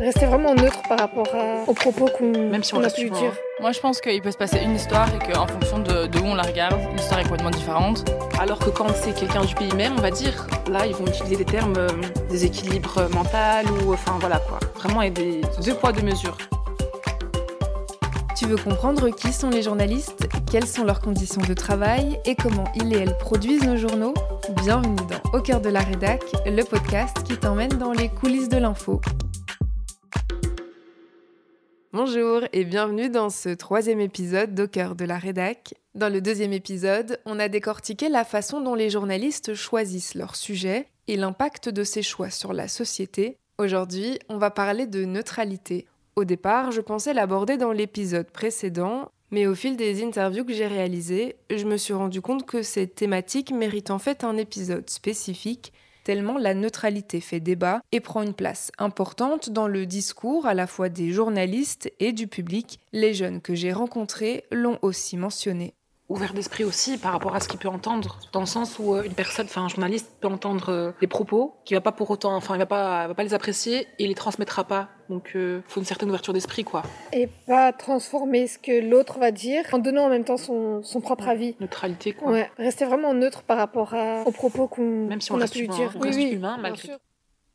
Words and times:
Rester 0.00 0.26
vraiment 0.26 0.54
neutre 0.54 0.80
par 0.88 1.00
rapport 1.00 1.26
aux 1.66 1.74
propos 1.74 2.06
qu'on 2.06 2.30
Même 2.30 2.62
si 2.62 2.72
on, 2.72 2.82
a 2.84 2.88
pu 2.88 3.10
dire. 3.10 3.32
Moi, 3.60 3.72
je 3.72 3.80
pense 3.80 4.00
qu'il 4.00 4.22
peut 4.22 4.30
se 4.30 4.36
passer 4.36 4.60
une 4.62 4.76
histoire 4.76 5.08
et 5.12 5.18
qu'en 5.18 5.44
fonction 5.48 5.80
de, 5.80 6.18
où 6.18 6.24
on 6.24 6.36
la 6.36 6.44
regarde, 6.44 6.78
l'histoire 6.96 7.18
est 7.18 7.24
complètement 7.24 7.50
différente. 7.50 8.08
Alors 8.38 8.60
que 8.60 8.70
quand 8.70 8.86
c'est 8.94 9.12
quelqu'un 9.12 9.44
du 9.44 9.56
pays 9.56 9.74
même, 9.74 9.94
on 9.98 10.00
va 10.00 10.12
dire, 10.12 10.46
là, 10.70 10.86
ils 10.86 10.94
vont 10.94 11.04
utiliser 11.04 11.34
des 11.34 11.44
termes 11.44 11.74
euh, 11.76 11.88
déséquilibre 12.30 13.08
mental 13.12 13.66
ou 13.84 13.92
enfin 13.92 14.16
voilà 14.20 14.38
quoi. 14.38 14.60
Vraiment, 14.76 15.02
il 15.02 15.06
y 15.06 15.08
a 15.08 15.14
des 15.14 15.40
deux 15.64 15.74
poids, 15.74 15.90
deux 15.90 16.02
mesures. 16.02 16.38
Tu 18.36 18.46
veux 18.46 18.56
comprendre 18.56 19.08
qui 19.08 19.32
sont 19.32 19.50
les 19.50 19.62
journalistes, 19.62 20.28
quelles 20.48 20.68
sont 20.68 20.84
leurs 20.84 21.00
conditions 21.00 21.42
de 21.42 21.54
travail 21.54 22.20
et 22.24 22.36
comment 22.36 22.70
ils 22.76 22.94
et 22.94 22.98
elles 22.98 23.18
produisent 23.18 23.64
nos 23.64 23.76
journaux? 23.76 24.14
Bienvenue 24.62 24.94
dans 25.10 25.36
Au 25.36 25.42
cœur 25.42 25.60
de 25.60 25.70
la 25.70 25.80
rédac, 25.80 26.22
le 26.46 26.62
podcast 26.62 27.16
qui 27.24 27.36
t'emmène 27.36 27.70
dans 27.70 27.90
les 27.90 28.08
coulisses 28.08 28.48
de 28.48 28.58
l'info. 28.58 29.00
Bonjour 31.94 32.42
et 32.52 32.66
bienvenue 32.66 33.08
dans 33.08 33.30
ce 33.30 33.48
troisième 33.48 34.00
épisode 34.00 34.54
d'Au 34.54 34.66
de 34.66 35.04
la 35.06 35.16
rédac. 35.16 35.72
Dans 35.94 36.12
le 36.12 36.20
deuxième 36.20 36.52
épisode, 36.52 37.18
on 37.24 37.38
a 37.38 37.48
décortiqué 37.48 38.10
la 38.10 38.26
façon 38.26 38.60
dont 38.60 38.74
les 38.74 38.90
journalistes 38.90 39.54
choisissent 39.54 40.14
leur 40.14 40.36
sujet 40.36 40.88
et 41.06 41.16
l'impact 41.16 41.70
de 41.70 41.84
ces 41.84 42.02
choix 42.02 42.28
sur 42.28 42.52
la 42.52 42.68
société. 42.68 43.38
Aujourd'hui, 43.56 44.18
on 44.28 44.36
va 44.36 44.50
parler 44.50 44.86
de 44.86 45.06
neutralité. 45.06 45.86
Au 46.14 46.26
départ, 46.26 46.72
je 46.72 46.82
pensais 46.82 47.14
l'aborder 47.14 47.56
dans 47.56 47.72
l'épisode 47.72 48.30
précédent, 48.30 49.10
mais 49.30 49.46
au 49.46 49.54
fil 49.54 49.78
des 49.78 50.04
interviews 50.04 50.44
que 50.44 50.52
j'ai 50.52 50.66
réalisées, 50.66 51.36
je 51.48 51.64
me 51.64 51.78
suis 51.78 51.94
rendu 51.94 52.20
compte 52.20 52.44
que 52.44 52.62
cette 52.62 52.96
thématique 52.96 53.50
mérite 53.50 53.90
en 53.90 53.98
fait 53.98 54.24
un 54.24 54.36
épisode 54.36 54.90
spécifique, 54.90 55.72
tellement 56.08 56.38
la 56.38 56.54
neutralité 56.54 57.20
fait 57.20 57.38
débat 57.38 57.82
et 57.92 58.00
prend 58.00 58.22
une 58.22 58.32
place 58.32 58.72
importante 58.78 59.50
dans 59.50 59.68
le 59.68 59.84
discours 59.84 60.46
à 60.46 60.54
la 60.54 60.66
fois 60.66 60.88
des 60.88 61.12
journalistes 61.12 61.92
et 62.00 62.12
du 62.12 62.28
public. 62.28 62.80
Les 62.94 63.12
jeunes 63.12 63.42
que 63.42 63.54
j'ai 63.54 63.74
rencontrés 63.74 64.44
l'ont 64.50 64.78
aussi 64.80 65.18
mentionné 65.18 65.74
ouvert 66.08 66.32
d'esprit 66.32 66.64
aussi 66.64 66.96
par 66.96 67.12
rapport 67.12 67.34
à 67.34 67.40
ce 67.40 67.48
qu'il 67.48 67.60
peut 67.60 67.68
entendre, 67.68 68.18
dans 68.32 68.40
le 68.40 68.46
sens 68.46 68.78
où 68.78 68.94
euh, 68.94 69.02
une 69.02 69.12
personne, 69.12 69.44
enfin 69.44 69.64
un 69.64 69.68
journaliste 69.68 70.10
peut 70.22 70.28
entendre 70.28 70.70
euh, 70.70 70.92
des 71.02 71.06
propos 71.06 71.54
qui 71.66 71.74
va 71.74 71.82
pas 71.82 71.92
pour 71.92 72.10
autant, 72.10 72.34
enfin 72.34 72.54
il 72.54 72.58
va 72.58 72.64
pas, 72.64 73.06
va 73.08 73.14
pas 73.14 73.24
les 73.24 73.34
apprécier 73.34 73.80
et 73.98 74.04
il 74.04 74.08
les 74.08 74.14
transmettra 74.14 74.64
pas. 74.64 74.88
Donc 75.08 75.30
il 75.34 75.40
euh, 75.40 75.60
faut 75.66 75.80
une 75.80 75.86
certaine 75.86 76.08
ouverture 76.08 76.32
d'esprit 76.32 76.64
quoi. 76.64 76.82
Et 77.12 77.28
pas 77.46 77.72
transformer 77.72 78.46
ce 78.46 78.58
que 78.58 78.88
l'autre 78.88 79.18
va 79.18 79.30
dire 79.30 79.64
en 79.72 79.78
donnant 79.78 80.04
en 80.04 80.08
même 80.08 80.24
temps 80.24 80.36
son, 80.36 80.82
son 80.82 81.00
propre 81.00 81.28
avis. 81.28 81.56
Neutralité 81.60 82.12
quoi. 82.12 82.32
Ouais, 82.32 82.50
rester 82.58 82.84
vraiment 82.84 83.14
neutre 83.14 83.42
par 83.42 83.58
rapport 83.58 83.94
aux 84.26 84.32
propos 84.32 84.68
qu'on 84.68 85.06
même 85.06 85.20
si 85.20 85.32
on, 85.32 85.40
a 85.40 85.48
pu 85.48 85.64
humain, 85.64 85.74
dire. 85.74 85.92
On 85.96 86.00
reste 86.00 86.20
humain 86.20 86.58
malgré 86.60 86.92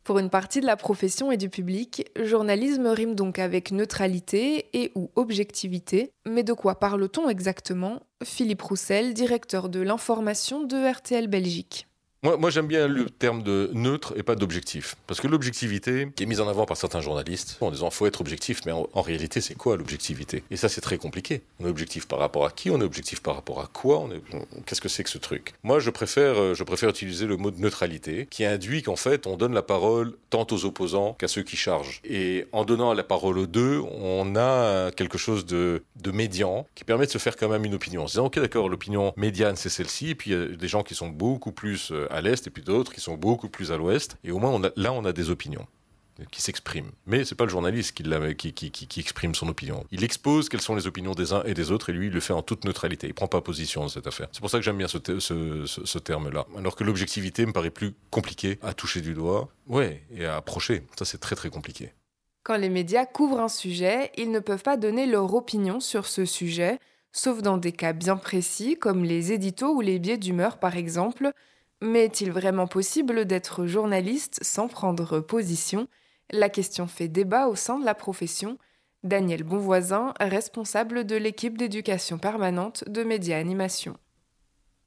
pour 0.04 0.20
une 0.20 0.30
partie 0.30 0.60
de 0.60 0.66
la 0.66 0.76
profession 0.76 1.32
et 1.32 1.38
du 1.38 1.50
public, 1.50 2.10
journalisme 2.22 2.88
rime 2.88 3.16
donc 3.16 3.40
avec 3.40 3.72
neutralité 3.72 4.68
et 4.74 4.92
ou 4.96 5.10
objectivité. 5.16 6.12
Mais 6.26 6.44
de 6.44 6.54
quoi 6.54 6.76
parle-t-on 6.76 7.30
exactement? 7.30 8.02
Philippe 8.24 8.62
Roussel, 8.62 9.14
directeur 9.14 9.70
de 9.70 9.80
l'information 9.80 10.64
de 10.64 10.76
RTL 10.76 11.28
Belgique. 11.28 11.88
Moi, 12.24 12.50
j'aime 12.52 12.68
bien 12.68 12.88
le 12.88 13.10
terme 13.10 13.44
de 13.44 13.70
neutre 13.74 14.14
et 14.16 14.24
pas 14.24 14.36
d'objectif. 14.36 14.96
Parce 15.08 15.20
que 15.20 15.28
l'objectivité, 15.28 16.08
qui 16.16 16.24
est 16.24 16.26
mise 16.26 16.40
en 16.40 16.48
avant 16.48 16.66
par 16.66 16.78
certains 16.78 17.02
journalistes, 17.02 17.58
en 17.60 17.70
disant 17.70 17.90
faut 17.90 18.08
être 18.08 18.22
objectif, 18.22 18.62
mais 18.66 18.72
en, 18.72 19.02
réalité, 19.02 19.42
c'est 19.42 19.56
quoi 19.56 19.76
l'objectivité? 19.76 20.44
Et 20.50 20.56
ça, 20.56 20.70
c'est 20.70 20.80
très 20.80 20.98
compliqué. 20.98 21.42
On 21.60 21.66
est 21.66 21.70
objectif 21.70 22.08
par 22.08 22.20
rapport 22.20 22.46
à 22.46 22.52
qui? 22.52 22.70
On 22.70 22.80
est 22.80 22.86
objectif 22.86 23.22
par 23.22 23.36
rapport 23.36 23.60
à 23.60 23.68
quoi? 23.74 24.08
Qu'est-ce 24.66 24.80
que 24.80 24.88
c'est 24.88 25.04
que 25.04 25.10
ce 25.10 25.18
truc? 25.18 25.54
Moi, 25.64 25.80
je 25.80 25.90
préfère, 25.90 26.40
euh, 26.40 26.54
je 26.54 26.64
préfère 26.64 26.90
utiliser 26.90 27.26
le 27.26 27.36
mot 27.36 27.52
de 27.52 27.60
neutralité, 27.60 28.26
qui 28.30 28.46
induit 28.46 28.84
qu'en 28.84 28.96
fait, 28.96 29.28
on 29.28 29.36
donne 29.36 29.54
la 29.54 29.62
parole 29.62 30.14
tant 30.30 30.48
aux 30.50 30.64
opposants 30.64 31.16
qu'à 31.20 31.28
ceux 31.28 31.44
qui 31.44 31.58
chargent. 31.58 32.00
Et 32.06 32.46
en 32.54 32.64
donnant 32.64 32.94
la 32.94 33.04
parole 33.04 33.38
aux 33.38 33.48
deux, 33.48 33.82
on 34.00 34.38
a 34.38 34.92
quelque 34.92 35.18
chose 35.18 35.46
de, 35.46 35.84
médian 36.14 36.68
qui 36.76 36.84
permet 36.86 37.06
de 37.06 37.12
se 37.12 37.18
faire 37.18 37.36
quand 37.36 37.50
même 37.50 37.66
une 37.66 37.74
opinion. 37.74 38.04
En 38.04 38.06
disant, 38.06 38.28
ok, 38.28 38.40
d'accord, 38.40 38.70
l'opinion 38.70 39.14
médiane, 39.18 39.58
c'est 39.58 39.70
celle-ci, 39.70 40.12
et 40.12 40.16
puis 40.16 40.32
il 40.32 40.40
y 40.40 40.42
a 40.42 40.46
des 40.48 40.68
gens 40.70 40.84
qui 40.84 40.96
sont 40.96 41.10
beaucoup 41.10 41.52
plus 41.52 41.92
euh, 41.92 42.08
à 42.14 42.22
l'est 42.22 42.48
et 42.48 42.50
puis 42.50 42.64
d'autres 42.64 42.94
qui 42.94 43.02
sont 43.02 43.16
beaucoup 43.16 43.50
plus 43.50 43.72
à 43.72 43.78
l'ouest. 43.78 44.18
Et 44.24 44.32
au 44.32 44.40
moins, 44.40 44.62
là, 44.76 44.94
on 44.94 45.04
a 45.06 45.12
des 45.12 45.30
opinions 45.30 45.68
qui 46.32 46.42
s'expriment. 46.42 46.92
Mais 47.06 47.26
c'est 47.26 47.36
pas 47.36 47.46
le 47.46 47.50
journaliste 47.50 47.94
qui, 47.96 48.54
qui, 48.54 48.72
qui, 48.72 49.00
exprime 49.00 49.34
son 49.36 49.48
opinion. 49.48 49.86
Il 49.92 50.04
expose 50.04 50.50
quelles 50.50 50.62
sont 50.62 50.76
les 50.76 50.88
opinions 50.88 51.14
des 51.14 51.34
uns 51.34 51.44
et 51.44 51.54
des 51.54 51.72
autres 51.72 51.90
et 51.90 51.94
lui, 51.94 52.08
il 52.08 52.14
le 52.14 52.20
fait 52.20 52.34
en 52.34 52.42
toute 52.42 52.66
neutralité. 52.66 53.08
Il 53.08 53.14
prend 53.14 53.28
pas 53.28 53.42
position 53.42 53.82
dans 53.82 53.90
cette 53.90 54.08
affaire. 54.08 54.28
C'est 54.32 54.42
pour 54.42 54.50
ça 54.50 54.60
que 54.60 54.64
j'aime 54.64 54.78
bien 54.78 54.88
ce, 54.88 55.00
ce, 55.00 55.98
terme-là. 55.98 56.46
Alors 56.58 56.76
que 56.76 56.84
l'objectivité 56.84 57.46
me 57.46 57.52
paraît 57.52 57.72
plus 57.72 57.94
compliqué 58.12 58.60
à 58.62 58.74
toucher 58.74 59.02
du 59.02 59.14
doigt. 59.14 59.50
Ouais, 59.68 60.04
et 60.16 60.26
à 60.26 60.38
approcher. 60.38 60.84
Ça, 60.98 61.06
c'est 61.06 61.20
très 61.20 61.36
très 61.36 61.50
compliqué. 61.50 61.94
Quand 62.44 62.58
les 62.58 62.70
médias 62.70 63.06
couvrent 63.06 63.40
un 63.40 63.50
sujet, 63.50 64.12
ils 64.18 64.30
ne 64.30 64.40
peuvent 64.40 64.64
pas 64.64 64.78
donner 64.78 65.06
leur 65.06 65.34
opinion 65.34 65.80
sur 65.80 66.06
ce 66.06 66.26
sujet, 66.26 66.78
sauf 67.14 67.42
dans 67.42 67.58
des 67.58 67.72
cas 67.72 67.94
bien 67.94 68.18
précis, 68.18 68.78
comme 68.78 69.06
les 69.06 69.32
éditos 69.32 69.74
ou 69.74 69.82
les 69.82 69.98
biais 69.98 70.18
d'humeur 70.18 70.60
par 70.60 70.76
exemple, 70.76 71.32
mais 71.84 72.06
est-il 72.06 72.32
vraiment 72.32 72.66
possible 72.66 73.26
d'être 73.26 73.66
journaliste 73.66 74.40
sans 74.42 74.70
prendre 74.70 75.20
position? 75.20 75.88
La 76.32 76.48
question 76.48 76.88
fait 76.88 77.10
débat 77.10 77.48
au 77.48 77.56
sein 77.56 77.78
de 77.78 77.86
la 77.86 77.94
profession. 77.94 78.58
Daniel 79.04 79.44
Bonvoisin, 79.44 80.14
responsable 80.22 81.06
de 81.06 81.18
l'équipe 81.18 81.58
d'éducation 81.58 82.18
permanente 82.18 82.86
de 82.88 83.04
Média 83.04 83.38
Animation. 83.38 83.98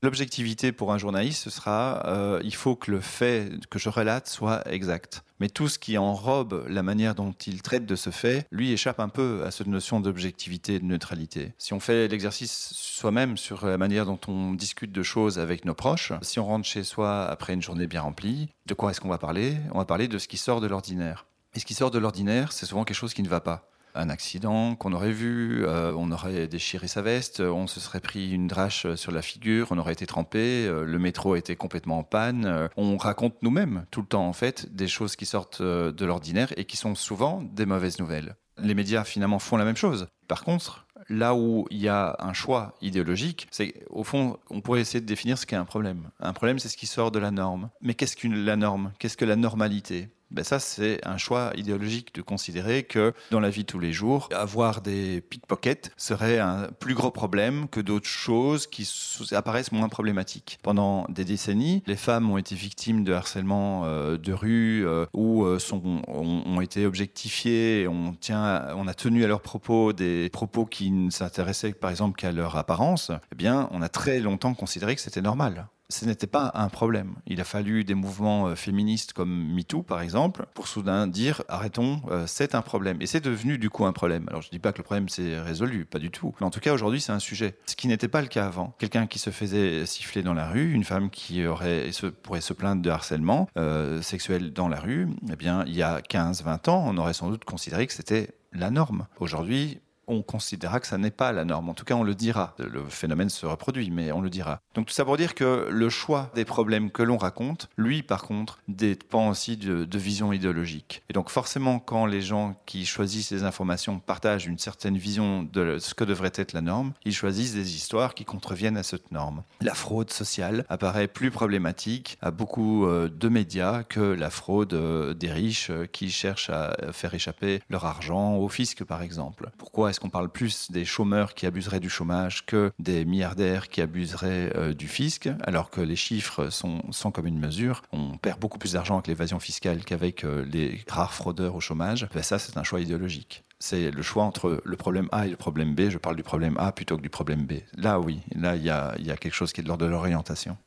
L'objectivité 0.02 0.72
pour 0.72 0.92
un 0.92 0.98
journaliste, 0.98 1.42
ce 1.42 1.50
sera 1.50 2.02
euh, 2.06 2.40
il 2.44 2.54
faut 2.54 2.76
que 2.76 2.90
le 2.90 3.00
fait 3.00 3.50
que 3.70 3.78
je 3.78 3.88
relate 3.88 4.28
soit 4.28 4.62
exact. 4.70 5.22
Mais 5.40 5.48
tout 5.48 5.68
ce 5.68 5.78
qui 5.78 5.96
enrobe 5.96 6.66
la 6.68 6.82
manière 6.82 7.14
dont 7.14 7.32
il 7.46 7.62
traite 7.62 7.86
de 7.86 7.96
ce 7.96 8.10
fait, 8.10 8.46
lui 8.50 8.72
échappe 8.72 9.00
un 9.00 9.08
peu 9.08 9.42
à 9.44 9.50
cette 9.50 9.66
notion 9.66 10.00
d'objectivité 10.00 10.74
et 10.74 10.80
de 10.80 10.84
neutralité. 10.84 11.54
Si 11.58 11.72
on 11.72 11.80
fait 11.80 12.08
l'exercice 12.08 12.72
soi-même 12.74 13.36
sur 13.36 13.66
la 13.66 13.78
manière 13.78 14.06
dont 14.06 14.20
on 14.28 14.52
discute 14.52 14.92
de 14.92 15.02
choses 15.02 15.38
avec 15.38 15.64
nos 15.64 15.74
proches, 15.74 16.12
si 16.22 16.38
on 16.38 16.46
rentre 16.46 16.66
chez 16.66 16.84
soi 16.84 17.24
après 17.26 17.54
une 17.54 17.62
journée 17.62 17.86
bien 17.86 18.02
remplie, 18.02 18.48
de 18.66 18.74
quoi 18.74 18.90
est-ce 18.90 19.00
qu'on 19.00 19.08
va 19.08 19.18
parler? 19.18 19.56
On 19.72 19.78
va 19.78 19.86
parler 19.86 20.08
de 20.08 20.18
ce 20.18 20.28
qui 20.28 20.36
sort 20.36 20.60
de 20.60 20.66
l'ordinaire. 20.66 21.26
Et 21.54 21.58
ce 21.58 21.64
qui 21.64 21.74
sort 21.74 21.90
de 21.90 21.98
l'ordinaire, 21.98 22.52
c'est 22.52 22.66
souvent 22.66 22.84
quelque 22.84 22.96
chose 22.96 23.14
qui 23.14 23.22
ne 23.22 23.28
va 23.28 23.40
pas 23.40 23.70
un 23.96 24.08
accident 24.08 24.76
qu'on 24.76 24.92
aurait 24.92 25.12
vu, 25.12 25.64
euh, 25.64 25.92
on 25.96 26.12
aurait 26.12 26.46
déchiré 26.46 26.86
sa 26.86 27.02
veste, 27.02 27.40
on 27.40 27.66
se 27.66 27.80
serait 27.80 28.00
pris 28.00 28.30
une 28.30 28.46
drache 28.46 28.94
sur 28.94 29.12
la 29.12 29.22
figure, 29.22 29.68
on 29.70 29.78
aurait 29.78 29.92
été 29.92 30.06
trempé, 30.06 30.66
euh, 30.66 30.84
le 30.84 30.98
métro 30.98 31.34
était 31.34 31.56
complètement 31.56 31.98
en 31.98 32.02
panne. 32.04 32.44
Euh, 32.44 32.68
on 32.76 32.96
raconte 32.96 33.34
nous-mêmes 33.42 33.86
tout 33.90 34.02
le 34.02 34.06
temps 34.06 34.26
en 34.26 34.32
fait 34.32 34.74
des 34.74 34.88
choses 34.88 35.16
qui 35.16 35.26
sortent 35.26 35.62
de 35.62 36.04
l'ordinaire 36.04 36.52
et 36.56 36.64
qui 36.64 36.76
sont 36.76 36.94
souvent 36.94 37.42
des 37.42 37.66
mauvaises 37.66 37.98
nouvelles. 37.98 38.36
Les 38.58 38.74
médias 38.74 39.04
finalement 39.04 39.38
font 39.38 39.56
la 39.56 39.64
même 39.64 39.76
chose. 39.76 40.08
Par 40.28 40.44
contre, 40.44 40.85
là 41.08 41.34
où 41.34 41.66
il 41.70 41.78
y 41.78 41.88
a 41.88 42.16
un 42.18 42.32
choix 42.32 42.74
idéologique, 42.80 43.48
c'est 43.50 43.74
au 43.90 44.04
fond, 44.04 44.38
on 44.50 44.60
pourrait 44.60 44.80
essayer 44.80 45.00
de 45.00 45.06
définir 45.06 45.38
ce 45.38 45.46
qu'est 45.46 45.56
un 45.56 45.64
problème. 45.64 46.10
Un 46.20 46.32
problème, 46.32 46.58
c'est 46.58 46.68
ce 46.68 46.76
qui 46.76 46.86
sort 46.86 47.10
de 47.10 47.18
la 47.18 47.30
norme. 47.30 47.70
Mais 47.80 47.94
qu'est-ce 47.94 48.16
qu'une 48.16 48.36
la 48.36 48.56
norme? 48.56 48.92
Qu'est-ce 48.98 49.16
que 49.16 49.24
la 49.24 49.36
normalité? 49.36 50.08
Ben 50.30 50.44
ça, 50.44 50.58
c'est 50.58 51.00
un 51.06 51.18
choix 51.18 51.52
idéologique 51.56 52.14
de 52.14 52.20
considérer 52.20 52.82
que 52.82 53.12
dans 53.30 53.38
la 53.38 53.48
vie 53.48 53.62
de 53.62 53.66
tous 53.66 53.78
les 53.78 53.92
jours, 53.92 54.28
avoir 54.32 54.80
des 54.80 55.20
pickpockets 55.20 55.92
serait 55.96 56.40
un 56.40 56.68
plus 56.80 56.94
gros 56.94 57.12
problème 57.12 57.68
que 57.68 57.80
d'autres 57.80 58.08
choses 58.08 58.66
qui 58.66 58.88
apparaissent 59.30 59.70
moins 59.70 59.88
problématiques. 59.88 60.58
Pendant 60.62 61.06
des 61.08 61.24
décennies, 61.24 61.82
les 61.86 61.96
femmes 61.96 62.28
ont 62.30 62.38
été 62.38 62.56
victimes 62.56 63.04
de 63.04 63.12
harcèlement 63.12 63.84
euh, 63.84 64.18
de 64.18 64.32
rue 64.32 64.84
euh, 64.86 65.06
ou 65.14 65.44
euh, 65.44 65.60
sont, 65.60 66.02
ont, 66.08 66.60
été 66.60 66.86
objectifiées. 66.86 67.86
On, 67.86 68.12
tient, 68.12 68.74
on 68.74 68.88
a 68.88 68.94
tenu 68.94 69.24
à 69.24 69.28
leurs 69.28 69.42
propos 69.42 69.92
des 69.92 70.28
propos 70.30 70.64
qui 70.64 70.90
ne 70.96 71.10
s'intéressaient 71.10 71.72
par 71.72 71.90
exemple 71.90 72.18
qu'à 72.18 72.32
leur 72.32 72.56
apparence. 72.56 73.12
Eh 73.32 73.34
bien, 73.36 73.68
on 73.72 73.82
a 73.82 73.88
très 73.88 74.20
longtemps 74.20 74.54
considéré 74.54 74.94
que 74.94 75.00
c'était 75.00 75.22
normal 75.22 75.68
ce 75.88 76.04
n'était 76.04 76.26
pas 76.26 76.50
un 76.54 76.68
problème. 76.68 77.14
Il 77.26 77.40
a 77.40 77.44
fallu 77.44 77.84
des 77.84 77.94
mouvements 77.94 78.48
euh, 78.48 78.54
féministes 78.54 79.12
comme 79.12 79.54
MeToo, 79.54 79.82
par 79.82 80.00
exemple, 80.00 80.46
pour 80.54 80.68
soudain 80.68 81.06
dire 81.06 81.42
arrêtons, 81.48 82.00
euh, 82.10 82.24
c'est 82.26 82.54
un 82.54 82.62
problème. 82.62 83.00
Et 83.00 83.06
c'est 83.06 83.20
devenu 83.20 83.58
du 83.58 83.70
coup 83.70 83.86
un 83.86 83.92
problème. 83.92 84.26
Alors 84.28 84.42
je 84.42 84.48
ne 84.48 84.52
dis 84.52 84.58
pas 84.58 84.72
que 84.72 84.78
le 84.78 84.84
problème 84.84 85.08
s'est 85.08 85.40
résolu, 85.40 85.84
pas 85.84 85.98
du 85.98 86.10
tout. 86.10 86.34
En 86.40 86.50
tout 86.50 86.60
cas, 86.60 86.72
aujourd'hui, 86.72 87.00
c'est 87.00 87.12
un 87.12 87.18
sujet. 87.18 87.56
Ce 87.66 87.76
qui 87.76 87.88
n'était 87.88 88.08
pas 88.08 88.20
le 88.20 88.28
cas 88.28 88.46
avant. 88.46 88.74
Quelqu'un 88.78 89.06
qui 89.06 89.18
se 89.18 89.30
faisait 89.30 89.86
siffler 89.86 90.22
dans 90.22 90.34
la 90.34 90.48
rue, 90.48 90.72
une 90.72 90.84
femme 90.84 91.10
qui 91.10 91.46
aurait, 91.46 91.90
pourrait 92.22 92.40
se 92.40 92.52
plaindre 92.52 92.82
de 92.82 92.90
harcèlement 92.90 93.48
euh, 93.56 94.02
sexuel 94.02 94.52
dans 94.52 94.68
la 94.68 94.80
rue, 94.80 95.08
eh 95.30 95.36
bien, 95.36 95.64
il 95.66 95.76
y 95.76 95.82
a 95.82 96.00
15-20 96.00 96.70
ans, 96.70 96.84
on 96.86 96.96
aurait 96.96 97.14
sans 97.14 97.30
doute 97.30 97.44
considéré 97.44 97.86
que 97.86 97.92
c'était 97.92 98.30
la 98.52 98.70
norme. 98.70 99.06
Aujourd'hui, 99.20 99.80
on 100.06 100.22
considérera 100.22 100.80
que 100.80 100.86
ça 100.86 100.98
n'est 100.98 101.10
pas 101.10 101.32
la 101.32 101.44
norme. 101.44 101.68
En 101.68 101.74
tout 101.74 101.84
cas, 101.84 101.94
on 101.94 102.04
le 102.04 102.14
dira. 102.14 102.54
Le 102.58 102.84
phénomène 102.88 103.28
se 103.28 103.46
reproduit, 103.46 103.90
mais 103.90 104.12
on 104.12 104.20
le 104.20 104.30
dira. 104.30 104.60
Donc 104.74 104.86
tout 104.86 104.94
ça 104.94 105.04
pour 105.04 105.16
dire 105.16 105.34
que 105.34 105.68
le 105.70 105.88
choix 105.88 106.30
des 106.34 106.44
problèmes 106.44 106.90
que 106.90 107.02
l'on 107.02 107.16
raconte, 107.16 107.68
lui, 107.76 108.02
par 108.02 108.22
contre, 108.22 108.60
dépend 108.68 109.28
aussi 109.28 109.56
de, 109.56 109.84
de 109.84 109.98
vision 109.98 110.32
idéologique. 110.32 111.02
Et 111.08 111.12
donc 111.12 111.30
forcément, 111.30 111.78
quand 111.78 112.06
les 112.06 112.22
gens 112.22 112.56
qui 112.66 112.86
choisissent 112.86 113.30
les 113.30 113.44
informations 113.44 113.98
partagent 113.98 114.46
une 114.46 114.58
certaine 114.58 114.96
vision 114.96 115.42
de 115.42 115.78
ce 115.78 115.94
que 115.94 116.04
devrait 116.04 116.32
être 116.34 116.52
la 116.52 116.60
norme, 116.60 116.92
ils 117.04 117.14
choisissent 117.14 117.54
des 117.54 117.74
histoires 117.74 118.14
qui 118.14 118.24
contreviennent 118.24 118.76
à 118.76 118.82
cette 118.82 119.12
norme. 119.12 119.42
La 119.60 119.74
fraude 119.74 120.10
sociale 120.10 120.64
apparaît 120.68 121.08
plus 121.08 121.30
problématique 121.30 122.18
à 122.20 122.30
beaucoup 122.30 122.86
euh, 122.86 123.08
de 123.08 123.28
médias 123.28 123.82
que 123.82 124.00
la 124.00 124.30
fraude 124.30 124.74
euh, 124.74 125.14
des 125.14 125.30
riches 125.30 125.70
euh, 125.70 125.86
qui 125.86 126.10
cherchent 126.10 126.50
à 126.50 126.76
faire 126.92 127.14
échapper 127.14 127.60
leur 127.70 127.84
argent 127.84 128.36
au 128.36 128.48
fisc, 128.48 128.84
par 128.84 129.02
exemple. 129.02 129.50
Pourquoi 129.58 129.90
est-ce 129.96 130.00
qu'on 130.02 130.10
parle 130.10 130.28
plus 130.28 130.70
des 130.70 130.84
chômeurs 130.84 131.32
qui 131.32 131.46
abuseraient 131.46 131.80
du 131.80 131.88
chômage 131.88 132.44
que 132.44 132.70
des 132.78 133.06
milliardaires 133.06 133.70
qui 133.70 133.80
abuseraient 133.80 134.54
euh, 134.54 134.74
du 134.74 134.88
fisc, 134.88 135.30
alors 135.42 135.70
que 135.70 135.80
les 135.80 135.96
chiffres 135.96 136.50
sont, 136.50 136.82
sont 136.92 137.10
comme 137.10 137.26
une 137.26 137.38
mesure 137.38 137.80
On 137.92 138.18
perd 138.18 138.38
beaucoup 138.38 138.58
plus 138.58 138.74
d'argent 138.74 138.96
avec 138.96 139.06
l'évasion 139.06 139.40
fiscale 139.40 139.86
qu'avec 139.86 140.22
euh, 140.24 140.44
les 140.52 140.84
rares 140.86 141.14
fraudeurs 141.14 141.54
au 141.54 141.60
chômage. 141.60 142.06
Ben 142.12 142.22
ça, 142.22 142.38
c'est 142.38 142.58
un 142.58 142.62
choix 142.62 142.82
idéologique. 142.82 143.42
C'est 143.58 143.90
le 143.90 144.02
choix 144.02 144.24
entre 144.24 144.60
le 144.62 144.76
problème 144.76 145.08
A 145.12 145.26
et 145.26 145.30
le 145.30 145.36
problème 145.36 145.74
B. 145.74 145.88
Je 145.88 145.96
parle 145.96 146.16
du 146.16 146.22
problème 146.22 146.56
A 146.58 146.72
plutôt 146.72 146.98
que 146.98 147.02
du 147.02 147.08
problème 147.08 147.46
B. 147.46 147.54
Là, 147.78 147.98
oui, 147.98 148.20
là, 148.34 148.54
il 148.54 148.64
y 148.64 148.68
a, 148.68 148.94
y 148.98 149.10
a 149.10 149.16
quelque 149.16 149.32
chose 149.32 149.54
qui 149.54 149.62
est 149.62 149.64
de 149.64 149.68
l'ordre 149.68 149.86
de 149.86 149.90
l'orientation. 149.90 150.58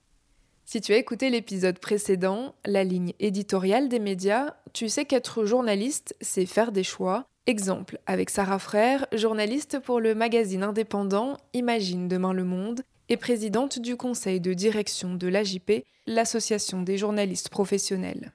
Si 0.66 0.82
tu 0.82 0.94
as 0.94 0.98
écouté 0.98 1.30
l'épisode 1.30 1.78
précédent, 1.78 2.56
la 2.66 2.84
ligne 2.84 3.14
éditoriale 3.20 3.90
des 3.90 4.00
médias, 4.00 4.56
tu 4.74 4.90
sais 4.90 5.06
qu'être 5.06 5.46
journaliste, 5.46 6.16
c'est 6.20 6.48
faire 6.48 6.72
des 6.72 6.84
choix. 6.84 7.26
Exemple, 7.50 7.98
avec 8.06 8.30
Sarah 8.30 8.60
Frère, 8.60 9.08
journaliste 9.12 9.80
pour 9.80 10.00
le 10.00 10.14
magazine 10.14 10.62
indépendant 10.62 11.36
Imagine 11.56 12.08
demain 12.08 12.32
le 12.32 12.44
monde 12.44 12.84
et 13.10 13.18
présidente 13.18 13.80
du 13.80 13.98
conseil 13.98 14.40
de 14.40 14.54
direction 14.54 15.16
de 15.16 15.28
l'AJP, 15.28 15.84
l'association 16.06 16.84
des 16.84 17.00
journalistes 17.00 17.50
professionnels. 17.50 18.34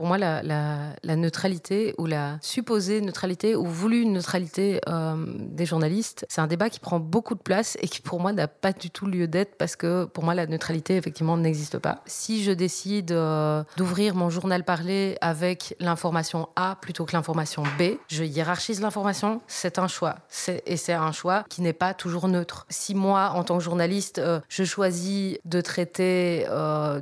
Pour 0.00 0.06
moi, 0.06 0.16
la, 0.16 0.94
neutralité 1.14 1.94
ou 1.98 2.06
la 2.06 2.38
supposée 2.40 3.02
neutralité 3.02 3.54
ou 3.54 3.66
voulue 3.66 4.06
neutralité 4.06 4.80
euh, 4.88 5.14
des 5.36 5.66
journalistes, 5.66 6.24
c'est 6.30 6.40
un 6.40 6.46
débat 6.46 6.70
qui 6.70 6.80
prend 6.80 6.98
beaucoup 6.98 7.34
de 7.34 7.40
place 7.40 7.76
et 7.82 7.86
qui, 7.86 8.00
pour 8.00 8.18
moi, 8.18 8.32
n'a 8.32 8.48
pas 8.48 8.72
du 8.72 8.88
tout 8.88 9.04
lieu 9.04 9.28
d'être 9.28 9.58
parce 9.58 9.76
que, 9.76 10.06
pour 10.06 10.24
moi, 10.24 10.34
la 10.34 10.46
neutralité, 10.46 10.96
effectivement, 10.96 11.36
n'existe 11.36 11.76
pas. 11.76 12.00
Si 12.06 12.42
je 12.42 12.50
décide 12.50 13.12
euh, 13.12 13.62
d'ouvrir 13.76 14.14
mon 14.14 14.30
journal 14.30 14.64
parlé 14.64 15.18
avec 15.20 15.76
l'information 15.80 16.48
A 16.56 16.78
plutôt 16.80 17.04
que 17.04 17.12
l'information 17.12 17.62
B, 17.78 17.98
je 18.08 18.24
hiérarchise 18.24 18.80
l'information, 18.80 19.42
c'est 19.48 19.78
un 19.78 19.86
choix. 19.86 20.16
Et 20.64 20.78
c'est 20.78 20.94
un 20.94 21.12
choix 21.12 21.44
qui 21.50 21.60
n'est 21.60 21.74
pas 21.74 21.92
toujours 21.92 22.26
neutre. 22.26 22.64
Si 22.70 22.94
moi, 22.94 23.32
en 23.34 23.44
tant 23.44 23.58
que 23.58 23.64
journaliste, 23.64 24.18
euh, 24.18 24.40
je 24.48 24.64
choisis 24.64 25.36
de 25.44 25.60
traiter 25.60 26.46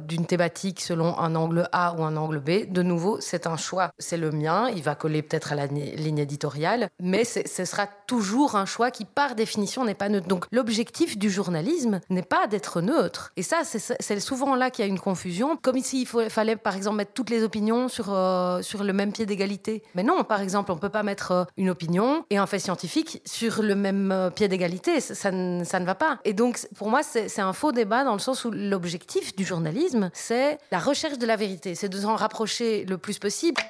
d'une 0.08 0.26
thématique 0.26 0.80
selon 0.80 1.16
un 1.16 1.36
angle 1.36 1.68
A 1.70 1.94
ou 1.96 2.02
un 2.02 2.16
angle 2.16 2.40
B, 2.40 2.68
de 2.68 2.87
nouveau, 2.88 3.18
c'est 3.20 3.46
un 3.46 3.56
choix. 3.56 3.92
C'est 3.98 4.16
le 4.16 4.32
mien, 4.32 4.68
il 4.74 4.82
va 4.82 4.94
coller 4.94 5.22
peut-être 5.22 5.52
à 5.52 5.54
la 5.54 5.66
ligne 5.66 6.18
éditoriale, 6.18 6.88
mais 7.00 7.24
ce 7.24 7.64
sera 7.64 7.86
toujours 7.86 8.56
un 8.56 8.66
choix 8.66 8.90
qui, 8.90 9.04
par 9.04 9.34
définition, 9.34 9.84
n'est 9.84 9.94
pas 9.94 10.08
neutre. 10.08 10.26
Donc 10.26 10.46
l'objectif 10.50 11.18
du 11.18 11.30
journalisme 11.30 12.00
n'est 12.10 12.22
pas 12.22 12.46
d'être 12.46 12.80
neutre. 12.80 13.32
Et 13.36 13.42
ça, 13.42 13.62
c'est 13.64 14.20
souvent 14.20 14.56
là 14.56 14.70
qu'il 14.70 14.84
y 14.84 14.88
a 14.88 14.90
une 14.90 14.98
confusion. 14.98 15.56
Comme 15.56 15.76
ici, 15.76 16.00
il 16.00 16.06
faut, 16.06 16.28
fallait, 16.28 16.56
par 16.56 16.74
exemple, 16.74 16.96
mettre 16.96 17.12
toutes 17.12 17.30
les 17.30 17.44
opinions 17.44 17.88
sur, 17.88 18.12
euh, 18.12 18.62
sur 18.62 18.82
le 18.82 18.92
même 18.92 19.12
pied 19.12 19.26
d'égalité. 19.26 19.82
Mais 19.94 20.02
non, 20.02 20.24
par 20.24 20.40
exemple, 20.40 20.72
on 20.72 20.76
ne 20.76 20.80
peut 20.80 20.88
pas 20.88 21.02
mettre 21.02 21.32
euh, 21.32 21.44
une 21.56 21.70
opinion 21.70 22.24
et 22.30 22.38
un 22.38 22.46
fait 22.46 22.58
scientifique 22.58 23.22
sur 23.24 23.62
le 23.62 23.74
même 23.74 24.10
euh, 24.10 24.30
pied 24.30 24.48
d'égalité. 24.48 25.00
Ça, 25.00 25.14
ça, 25.14 25.30
ça 25.64 25.80
ne 25.80 25.86
va 25.86 25.94
pas. 25.94 26.18
Et 26.24 26.32
donc, 26.32 26.58
pour 26.76 26.90
moi, 26.90 27.02
c'est 27.02 27.40
un 27.40 27.52
faux 27.52 27.72
débat 27.72 28.04
dans 28.04 28.14
le 28.14 28.18
sens 28.18 28.44
où 28.44 28.50
l'objectif 28.50 29.36
du 29.36 29.44
journalisme, 29.44 30.10
c'est 30.12 30.58
la 30.72 30.78
recherche 30.78 31.18
de 31.18 31.26
la 31.26 31.36
vérité. 31.36 31.74
C'est 31.74 31.88
de 31.88 31.98
s'en 31.98 32.16
rapprocher 32.16 32.77
le 32.84 32.98
plus 32.98 33.18
possible. 33.18 33.60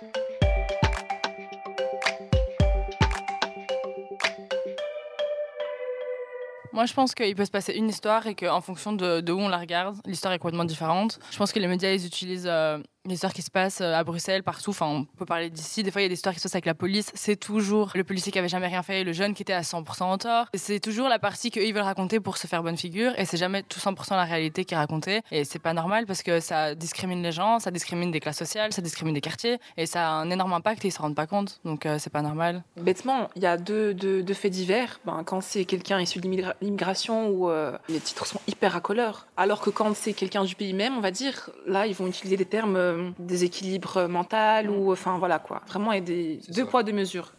Moi, 6.78 6.86
je 6.86 6.94
pense 6.94 7.12
qu'il 7.12 7.34
peut 7.34 7.44
se 7.44 7.50
passer 7.50 7.72
une 7.72 7.88
histoire 7.88 8.28
et 8.28 8.36
qu'en 8.36 8.60
fonction 8.60 8.92
de, 8.92 9.32
où 9.32 9.40
on 9.40 9.48
la 9.48 9.58
regarde, 9.58 9.96
l'histoire 10.06 10.32
est 10.32 10.38
complètement 10.38 10.64
différente. 10.64 11.18
Je 11.32 11.36
pense 11.36 11.50
que 11.50 11.58
les 11.58 11.66
médias, 11.66 11.90
ils 11.90 12.06
utilisent 12.06 12.46
euh, 12.46 12.78
les 13.08 13.14
histoires 13.14 13.32
qui 13.32 13.42
se 13.42 13.50
passent 13.50 13.80
euh, 13.80 13.94
à 13.94 14.04
Bruxelles, 14.04 14.42
partout. 14.42 14.70
Enfin, 14.70 14.86
on 14.86 15.04
peut 15.04 15.26
parler 15.26 15.50
d'ici. 15.50 15.82
Des 15.82 15.90
fois, 15.90 16.00
il 16.00 16.04
y 16.04 16.06
a 16.06 16.08
des 16.08 16.14
histoires 16.14 16.34
qui 16.34 16.40
se 16.40 16.44
passent 16.44 16.54
avec 16.54 16.66
la 16.66 16.74
police. 16.74 17.10
C'est 17.14 17.36
toujours 17.36 17.92
le 17.94 18.04
policier 18.04 18.32
qui 18.32 18.38
avait 18.38 18.48
jamais 18.48 18.66
rien 18.66 18.82
fait, 18.82 19.04
le 19.04 19.12
jeune 19.12 19.34
qui 19.34 19.42
était 19.42 19.52
à 19.52 19.62
100% 19.62 20.04
en 20.04 20.18
tort. 20.18 20.46
C'est 20.54 20.80
toujours 20.80 21.08
la 21.08 21.18
partie 21.18 21.50
qu'ils 21.50 21.72
veulent 21.72 21.82
raconter 21.82 22.20
pour 22.20 22.36
se 22.36 22.46
faire 22.46 22.62
bonne 22.62 22.76
figure. 22.76 23.12
Et 23.18 23.24
c'est 23.24 23.36
jamais 23.36 23.62
tout 23.62 23.80
100% 23.80 24.16
la 24.16 24.24
réalité 24.24 24.64
qui 24.64 24.74
est 24.74 24.76
racontée. 24.76 25.22
Et 25.30 25.44
c'est 25.44 25.58
pas 25.58 25.72
normal 25.72 26.06
parce 26.06 26.22
que 26.22 26.40
ça 26.40 26.74
discrimine 26.74 27.22
les 27.22 27.32
gens, 27.32 27.58
ça 27.58 27.70
discrimine 27.70 28.10
des 28.10 28.20
classes 28.20 28.38
sociales, 28.38 28.72
ça 28.72 28.82
discrimine 28.82 29.14
des 29.14 29.20
quartiers. 29.20 29.58
Et 29.76 29.86
ça 29.86 30.08
a 30.08 30.12
un 30.12 30.30
énorme 30.30 30.52
impact 30.52 30.84
et 30.84 30.88
ils 30.88 30.92
se 30.92 31.00
rendent 31.00 31.16
pas 31.16 31.26
compte. 31.26 31.60
Donc, 31.64 31.86
euh, 31.86 31.98
c'est 31.98 32.10
pas 32.10 32.22
normal. 32.22 32.62
Bêtement, 32.76 33.28
il 33.36 33.42
y 33.42 33.46
a 33.46 33.56
deux, 33.56 33.94
deux, 33.94 34.34
faits 34.34 34.52
divers. 34.52 35.00
Ben, 35.04 35.22
quand 35.24 35.40
c'est 35.40 35.64
quelqu'un 35.64 36.00
issu 36.00 36.20
de 36.20 36.28
l'immigration 36.60 37.28
où 37.28 37.50
euh, 37.50 37.76
les 37.88 38.00
titres 38.00 38.26
sont 38.26 38.40
hyper 38.46 38.76
accoleurs. 38.76 39.26
Alors 39.36 39.60
que 39.60 39.70
quand 39.70 39.94
c'est 39.96 40.12
quelqu'un 40.12 40.44
du 40.44 40.54
pays 40.54 40.74
même, 40.74 40.96
on 40.96 41.00
va 41.00 41.10
dire, 41.10 41.50
là, 41.66 41.86
ils 41.86 41.94
vont 41.94 42.06
utiliser 42.06 42.36
des 42.36 42.44
termes 42.44 42.76
euh, 42.98 43.10
déséquilibre 43.18 44.08
mental 44.08 44.70
ou 44.70 44.92
enfin 44.92 45.18
voilà 45.18 45.38
quoi. 45.38 45.62
Vraiment, 45.68 45.92
il 45.92 45.96
y 45.96 45.98
a 45.98 46.04
des 46.04 46.40
deux 46.48 46.66
poids 46.66 46.82
deux 46.82 46.92
mesures. 46.92 47.32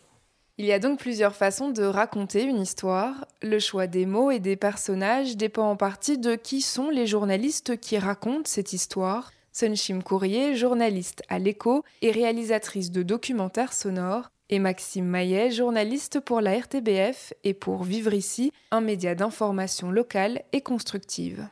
Il 0.58 0.66
y 0.66 0.74
a 0.74 0.80
donc 0.80 1.00
plusieurs 1.00 1.36
façons 1.36 1.70
de 1.70 1.84
raconter 1.84 2.44
une 2.44 2.60
histoire. 2.60 3.26
Le 3.42 3.60
choix 3.60 3.88
des 3.88 4.06
mots 4.06 4.30
et 4.30 4.40
des 4.40 4.58
personnages 4.58 5.38
dépend 5.38 5.70
en 5.70 5.78
partie 5.78 6.18
de 6.18 6.36
qui 6.36 6.62
sont 6.62 6.90
les 6.90 7.08
journalistes 7.08 7.80
qui 7.80 7.98
racontent 7.98 8.44
cette 8.44 8.74
histoire. 8.74 9.32
Sunshim 9.54 10.02
Courrier, 10.02 10.56
journaliste 10.56 11.24
à 11.30 11.40
l'écho 11.40 11.84
et 12.02 12.12
réalisatrice 12.12 12.92
de 12.92 13.04
documentaires 13.04 13.74
sonores, 13.74 14.30
et 14.50 14.60
Maxime 14.60 15.06
Maillet, 15.06 15.52
journaliste 15.52 16.20
pour 16.20 16.42
la 16.42 16.58
RTBF 16.58 17.34
et 17.44 17.54
pour 17.54 17.84
Vivre 17.84 18.14
ici, 18.14 18.52
un 18.72 18.82
média 18.82 19.16
d'information 19.16 19.92
locale 19.92 20.42
et 20.52 20.62
constructive. 20.62 21.48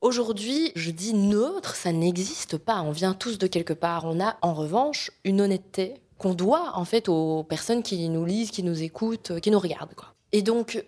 Aujourd'hui, 0.00 0.70
je 0.76 0.92
dis 0.92 1.12
neutre, 1.12 1.74
ça 1.74 1.90
n'existe 1.90 2.56
pas. 2.56 2.82
On 2.82 2.92
vient 2.92 3.14
tous 3.14 3.36
de 3.36 3.48
quelque 3.48 3.72
part. 3.72 4.04
On 4.04 4.20
a 4.20 4.36
en 4.42 4.54
revanche 4.54 5.10
une 5.24 5.40
honnêteté 5.40 5.94
qu'on 6.18 6.34
doit 6.34 6.72
en 6.76 6.84
fait 6.84 7.08
aux 7.08 7.42
personnes 7.42 7.82
qui 7.82 8.08
nous 8.08 8.24
lisent, 8.24 8.52
qui 8.52 8.62
nous 8.62 8.82
écoutent, 8.82 9.40
qui 9.40 9.50
nous 9.50 9.58
regardent. 9.58 9.94
Et 10.30 10.42
donc, 10.42 10.84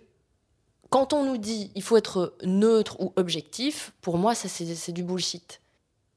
quand 0.91 1.13
on 1.13 1.25
nous 1.25 1.39
dit 1.39 1.73
il 1.75 1.83
faut 1.83 1.97
être 1.97 2.35
neutre 2.45 3.01
ou 3.01 3.13
objectif, 3.17 3.93
pour 4.01 4.17
moi, 4.17 4.37
ça 4.37 4.49
c'est 4.49 4.93
du 4.93 5.03
bullshit. 5.03 5.61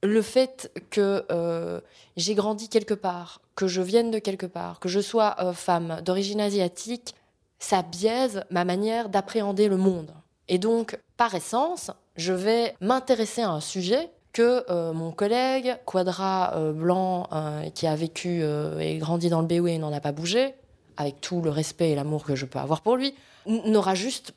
Le 0.03 0.21
fait 0.21 0.71
que 0.91 1.25
euh, 1.31 1.79
j'ai 2.15 2.35
grandi 2.35 2.69
quelque 2.69 2.93
part, 2.93 3.41
que 3.55 3.67
je 3.67 3.81
vienne 3.81 4.11
de 4.11 4.19
quelque 4.19 4.45
part, 4.45 4.79
que 4.79 4.89
je 4.89 4.99
sois 4.99 5.35
euh, 5.39 5.53
femme 5.53 6.01
d'origine 6.03 6.41
asiatique, 6.41 7.15
ça 7.57 7.81
biaise 7.81 8.43
ma 8.51 8.65
manière 8.65 9.09
d'appréhender 9.09 9.67
le 9.67 9.77
monde. 9.77 10.11
Et 10.49 10.57
donc, 10.57 10.99
par 11.15 11.33
essence, 11.33 11.89
je 12.15 12.33
vais 12.33 12.75
m'intéresser 12.81 13.41
à 13.41 13.49
un 13.49 13.61
sujet 13.61 14.11
que 14.33 14.65
euh, 14.69 14.93
mon 14.93 15.11
collègue, 15.11 15.77
Quadra 15.85 16.55
euh, 16.55 16.73
blanc, 16.73 17.27
euh, 17.31 17.69
qui 17.69 17.87
a 17.87 17.95
vécu 17.95 18.43
et 18.79 18.97
grandi 18.97 19.29
dans 19.29 19.41
le 19.41 19.47
BOE 19.47 19.67
et 19.67 19.77
n'en 19.77 19.93
a 19.93 19.99
pas 19.99 20.11
bougé, 20.11 20.55
avec 20.97 21.21
tout 21.21 21.41
le 21.41 21.49
respect 21.49 21.91
et 21.91 21.95
l'amour 21.95 22.23
que 22.23 22.35
je 22.35 22.45
peux 22.45 22.59
avoir 22.59 22.81
pour 22.81 22.97
lui, 22.97 23.13
n'aura 23.45 23.95
juste 23.95 24.33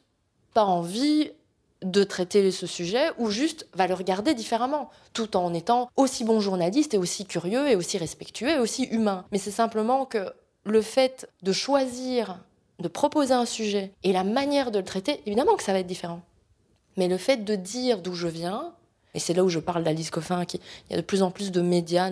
pas 0.54 0.64
envie 0.64 1.30
de 1.82 2.04
traiter 2.04 2.50
ce 2.50 2.66
sujet 2.66 3.10
ou 3.18 3.30
juste 3.30 3.68
va 3.74 3.86
le 3.86 3.94
regarder 3.94 4.34
différemment, 4.34 4.90
tout 5.12 5.36
en 5.36 5.52
étant 5.52 5.90
aussi 5.96 6.24
bon 6.24 6.40
journaliste 6.40 6.94
et 6.94 6.98
aussi 6.98 7.26
curieux 7.26 7.68
et 7.68 7.76
aussi 7.76 7.98
respectueux 7.98 8.48
et 8.48 8.58
aussi 8.58 8.84
humain. 8.84 9.24
Mais 9.32 9.38
c'est 9.38 9.50
simplement 9.50 10.06
que 10.06 10.32
le 10.64 10.82
fait 10.82 11.28
de 11.42 11.52
choisir, 11.52 12.38
de 12.80 12.88
proposer 12.88 13.34
un 13.34 13.44
sujet 13.44 13.92
et 14.02 14.12
la 14.12 14.24
manière 14.24 14.70
de 14.70 14.78
le 14.78 14.84
traiter, 14.84 15.20
évidemment 15.26 15.54
que 15.56 15.62
ça 15.62 15.72
va 15.72 15.80
être 15.80 15.86
différent. 15.86 16.22
Mais 16.96 17.08
le 17.08 17.16
fait 17.16 17.44
de 17.44 17.54
dire 17.54 18.00
d'où 18.00 18.14
je 18.14 18.28
viens, 18.28 18.72
et 19.14 19.18
c'est 19.18 19.34
là 19.34 19.44
où 19.44 19.48
je 19.48 19.58
parle 19.58 19.82
d'Alice 19.82 20.10
Coffin, 20.10 20.44
qui, 20.44 20.60
il 20.88 20.92
y 20.92 20.94
a 20.94 21.00
de 21.00 21.06
plus 21.06 21.22
en 21.22 21.30
plus 21.30 21.50
de 21.50 21.60
médias, 21.60 22.10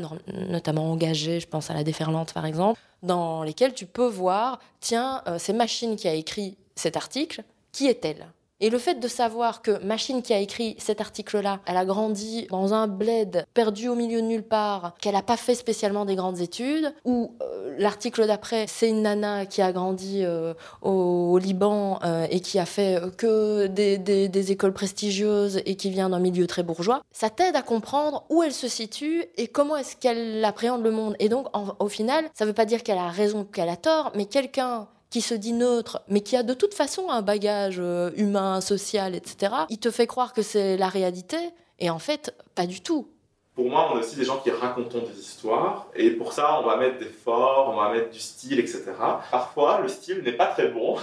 notamment 0.49 0.91
engagés, 0.91 1.41
je 1.41 1.47
pense 1.47 1.71
à 1.71 1.75
la 1.75 1.85
déferlante 1.85 2.33
par 2.33 2.47
exemple, 2.47 2.81
dans 3.03 3.43
lesquels 3.43 3.75
tu 3.75 3.87
peux 3.87 4.07
voir, 4.07 4.61
tiens, 4.81 5.23
euh, 5.29 5.39
c'est 5.39 5.53
Machine 5.53 5.97
qui 5.97 6.09
a 6.09 6.15
écrit 6.15 6.57
cet 6.75 6.97
article, 6.97 7.45
qui 7.73 7.87
est-elle? 7.87 8.27
Et 8.61 8.71
le 8.71 8.79
fait 8.79 8.95
de 8.95 9.09
savoir 9.09 9.63
que 9.63 9.83
Machine 9.85 10.23
qui 10.23 10.33
a 10.33 10.39
écrit 10.39 10.77
cet 10.79 11.01
article-là, 11.01 11.61
elle 11.67 11.77
a 11.77 11.85
grandi 11.85 12.47
dans 12.51 12.73
un 12.73 12.87
bled 12.87 13.45
perdu 13.53 13.89
au 13.89 13.95
milieu 13.95 14.23
de 14.23 14.27
nulle 14.27 14.45
part, 14.45 14.95
qu'elle 15.01 15.15
n'a 15.15 15.23
pas 15.23 15.37
fait 15.37 15.55
spécialement 15.55 16.05
des 16.05 16.15
grandes 16.15 16.41
études, 16.41 16.95
ou 17.05 17.35
euh, 17.43 17.75
l'article 17.79 18.27
d'après, 18.27 18.67
c'est 18.69 18.89
une 18.89 19.03
nana 19.03 19.47
qui 19.47 19.61
a 19.61 19.73
grandi 19.73 20.25
euh, 20.25 20.55
au, 20.83 21.37
Liban 21.39 21.99
euh, 22.05 22.27
et 22.31 22.41
qui 22.41 22.59
a 22.59 22.67
fait 22.67 23.01
que 23.17 23.67
des, 23.67 24.53
écoles 24.53 24.73
prestigieuses 24.73 25.61
et 25.67 25.75
qui 25.75 25.91
vient 25.91 26.11
d'un 26.11 26.21
milieu 26.21 26.47
très 26.47 26.63
bourgeois, 26.63 27.03
ça 27.13 27.31
t'aide 27.31 27.57
à 27.57 27.63
comprendre 27.63 28.25
où 28.31 28.43
elle 28.43 28.53
se 28.53 28.69
situe 28.69 29.25
et 29.37 29.49
comment 29.49 29.77
est-ce 29.77 29.97
qu'elle 29.97 30.45
appréhende 30.45 30.83
le 30.83 30.91
monde. 30.91 31.17
Et 31.19 31.29
donc, 31.29 31.47
au 31.79 31.89
final, 31.89 32.25
ça 32.35 32.45
ne 32.45 32.51
veut 32.51 32.55
pas 32.55 32.67
dire 32.67 32.83
qu'elle 32.83 32.99
a 32.99 33.09
raison 33.09 33.41
ou 33.41 33.45
qu'elle 33.45 33.69
a 33.69 33.77
tort, 33.77 34.13
mais 34.15 34.27
quelqu'un 34.27 34.87
qui 35.15 35.21
se 35.21 35.35
dit 35.35 35.53
neutre, 35.53 36.03
mais 36.09 36.23
qui 36.23 36.35
a 36.35 36.43
de 36.43 36.55
toute 36.55 36.75
façon 36.75 37.09
un 37.09 37.23
bagage 37.23 37.77
euh, 37.79 38.11
humain, 38.17 38.61
social, 38.61 39.15
etc., 39.15 39.55
il 39.71 39.79
te 39.79 39.93
fait 39.93 40.09
croire 40.09 40.33
que 40.33 40.43
c'est 40.43 40.77
la 40.77 40.89
réalité, 40.89 41.37
et 41.79 41.89
en 41.89 42.01
fait, 42.01 42.35
pas 42.57 42.67
du 42.67 42.81
tout 42.81 43.14
pour 43.55 43.71
moi, 43.71 43.89
on 43.93 43.97
a 43.97 44.01
aussi 44.01 44.17
des 44.17 44.25
gens 44.25 44.39
qui 44.39 44.51
racontent 44.51 44.99
des 44.99 45.21
histoires, 45.21 45.87
et 45.95 46.11
pour 46.11 46.33
ça, 46.33 46.61
on 46.61 46.67
va 46.67 46.77
mettre 46.77 46.99
des 46.99 47.05
formes, 47.05 47.75
on 47.75 47.81
va 47.81 47.93
mettre 47.93 48.11
du 48.11 48.19
style, 48.19 48.59
etc. 48.59 48.83
Parfois, 49.31 49.81
le 49.81 49.87
style 49.87 50.23
n'est 50.25 50.33
pas 50.33 50.47
très 50.47 50.69
bon, 50.69 50.97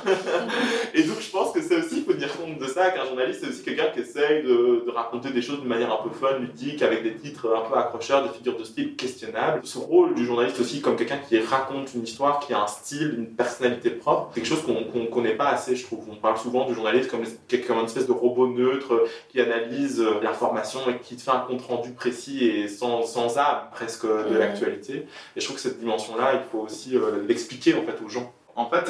et 0.93 1.03
donc 1.03 1.21
je 1.21 1.31
pense 1.31 1.53
que 1.53 1.61
c'est 1.61 1.77
aussi, 1.77 1.99
il 1.99 2.03
faut 2.03 2.11
tenir 2.11 2.35
compte 2.35 2.57
de 2.57 2.65
ça, 2.65 2.89
qu'un 2.91 3.05
journaliste, 3.05 3.39
c'est 3.41 3.49
aussi 3.49 3.63
quelqu'un 3.63 3.87
qui 3.93 4.01
essaye 4.01 4.43
de, 4.43 4.83
raconter 4.91 5.29
des 5.29 5.41
choses 5.41 5.61
d'une 5.61 5.69
manière 5.69 5.93
un 5.93 6.03
peu 6.03 6.09
fun, 6.09 6.39
ludique, 6.39 6.81
avec 6.81 7.03
des 7.03 7.15
titres 7.15 7.55
un 7.55 7.69
peu 7.69 7.77
accrocheurs, 7.77 8.23
des 8.23 8.37
figures 8.37 8.57
de 8.57 8.65
style 8.65 8.97
questionnables. 8.97 9.61
Ce 9.63 9.77
rôle 9.77 10.13
du 10.13 10.25
journaliste 10.25 10.59
aussi, 10.59 10.81
comme 10.81 10.97
quelqu'un 10.97 11.19
qui 11.19 11.39
raconte 11.39 11.93
une 11.93 12.03
histoire, 12.03 12.39
qui 12.39 12.53
a 12.53 12.61
un 12.61 12.67
style, 12.67 13.15
une 13.17 13.27
personnalité 13.27 13.91
propre, 13.91 14.33
quelque 14.33 14.47
chose 14.47 14.63
qu'on 14.63 14.99
ne 14.99 15.05
connaît 15.05 15.35
pas 15.35 15.47
assez, 15.47 15.77
je 15.77 15.85
trouve. 15.85 16.03
On 16.11 16.15
parle 16.15 16.37
souvent 16.37 16.65
du 16.65 16.75
journaliste 16.75 17.09
comme, 17.09 17.23
comme 17.65 17.79
une 17.79 17.85
espèce 17.85 18.07
de 18.07 18.11
robot 18.11 18.47
neutre 18.47 19.05
qui 19.29 19.39
analyse 19.39 20.01
euh, 20.01 20.19
l'information 20.21 20.81
et 20.89 20.97
qui 20.97 21.15
te 21.15 21.21
fait 21.21 21.31
un 21.31 21.39
compte 21.39 21.61
rendu 21.61 21.93
et 22.41 22.67
sans, 22.67 23.03
sans 23.03 23.37
âme 23.37 23.67
presque 23.71 24.05
de 24.05 24.37
l'actualité. 24.37 25.05
Et 25.35 25.39
je 25.39 25.45
trouve 25.45 25.57
que 25.57 25.61
cette 25.61 25.79
dimension-là, 25.79 26.33
il 26.33 26.49
faut 26.51 26.59
aussi 26.59 26.95
euh, 26.95 27.25
l'expliquer 27.27 27.75
en 27.75 27.83
fait 27.83 28.03
aux 28.03 28.09
gens. 28.09 28.33
En 28.61 28.69
fait, 28.69 28.85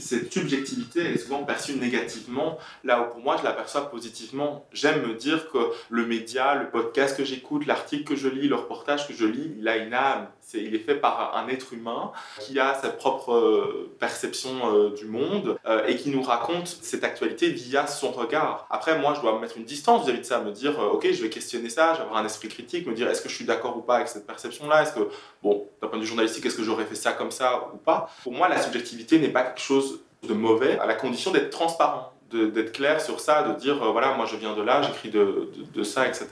cette, 0.00 0.32
subjectivité 0.32 1.00
est 1.00 1.18
souvent 1.18 1.44
perçue 1.44 1.76
négativement, 1.76 2.58
là 2.84 3.00
où 3.00 3.12
pour 3.12 3.20
moi 3.20 3.36
je 3.38 3.44
l'aperçois 3.44 3.90
positivement. 3.90 4.66
J'aime 4.70 5.06
me 5.06 5.14
dire 5.14 5.50
que 5.50 5.58
le 5.88 6.04
média, 6.04 6.54
le 6.54 6.68
podcast 6.68 7.16
que 7.16 7.24
j'écoute, 7.24 7.66
l'article 7.66 8.04
que 8.04 8.16
je 8.16 8.28
lis, 8.28 8.48
le 8.48 8.56
reportage 8.56 9.08
que 9.08 9.14
je 9.14 9.24
lis, 9.24 9.54
il 9.58 9.66
a 9.66 9.78
une 9.78 9.94
âme, 9.94 10.28
il 10.52 10.74
est 10.74 10.80
fait 10.80 10.96
par 10.96 11.36
un 11.36 11.48
être 11.48 11.72
humain 11.72 12.12
qui 12.40 12.60
a 12.60 12.74
sa 12.74 12.90
propre 12.90 13.32
euh, 13.32 13.96
perception 13.98 14.50
euh, 14.64 14.90
du 14.90 15.06
monde 15.06 15.56
euh, 15.66 15.86
et 15.86 15.96
qui 15.96 16.10
nous 16.10 16.22
raconte 16.22 16.66
cette 16.66 17.02
actualité 17.02 17.48
via 17.48 17.86
son 17.86 18.10
regard. 18.10 18.66
Après, 18.70 18.98
moi, 18.98 19.14
je 19.16 19.22
dois 19.22 19.38
mettre 19.40 19.56
une 19.56 19.64
distance 19.64 20.04
vis-à-vis 20.04 20.20
de 20.20 20.26
ça, 20.26 20.40
me 20.40 20.52
dire, 20.52 20.78
ok, 20.78 21.10
je 21.10 21.22
vais 21.22 21.30
questionner 21.30 21.70
ça, 21.70 21.94
je 21.94 21.98
vais 21.98 22.04
avoir 22.04 22.18
un 22.18 22.26
esprit 22.26 22.48
critique, 22.48 22.86
me 22.86 22.94
dire, 22.94 23.08
est-ce 23.08 23.22
que 23.22 23.30
je 23.30 23.34
suis 23.34 23.46
d'accord 23.46 23.76
ou 23.76 23.80
pas 23.80 23.96
avec 23.96 24.08
cette 24.08 24.26
perception-là? 24.26 24.82
Est-ce 24.82 24.92
que, 24.92 25.08
bon, 25.42 25.66
d'un 25.84 25.88
point 25.90 25.98
de 25.98 26.02
vue 26.02 26.08
journalistique, 26.08 26.44
est-ce 26.46 26.56
que 26.56 26.64
j'aurais 26.64 26.84
fait 26.84 26.94
ça 26.94 27.12
comme 27.12 27.30
ça 27.30 27.68
ou 27.72 27.76
pas? 27.76 28.10
Pour 28.22 28.32
moi, 28.32 28.48
la 28.48 28.60
subjectivité 28.60 29.18
n'est 29.18 29.28
pas 29.28 29.42
quelque 29.42 29.60
chose 29.60 30.00
de 30.26 30.34
mauvais, 30.34 30.78
à 30.78 30.86
la 30.86 30.94
condition 30.94 31.30
d'être 31.30 31.50
transparent 31.50 32.14
d'être 32.34 32.72
clair 32.72 33.00
sur 33.00 33.20
ça, 33.20 33.42
de 33.42 33.58
dire 33.58 33.76
voilà, 33.92 34.14
moi 34.14 34.26
je 34.26 34.36
viens 34.36 34.54
de 34.54 34.62
là, 34.62 34.82
j'écris 34.82 35.10
de, 35.10 35.50
de, 35.72 35.82
ça, 35.82 36.06
etc. 36.06 36.28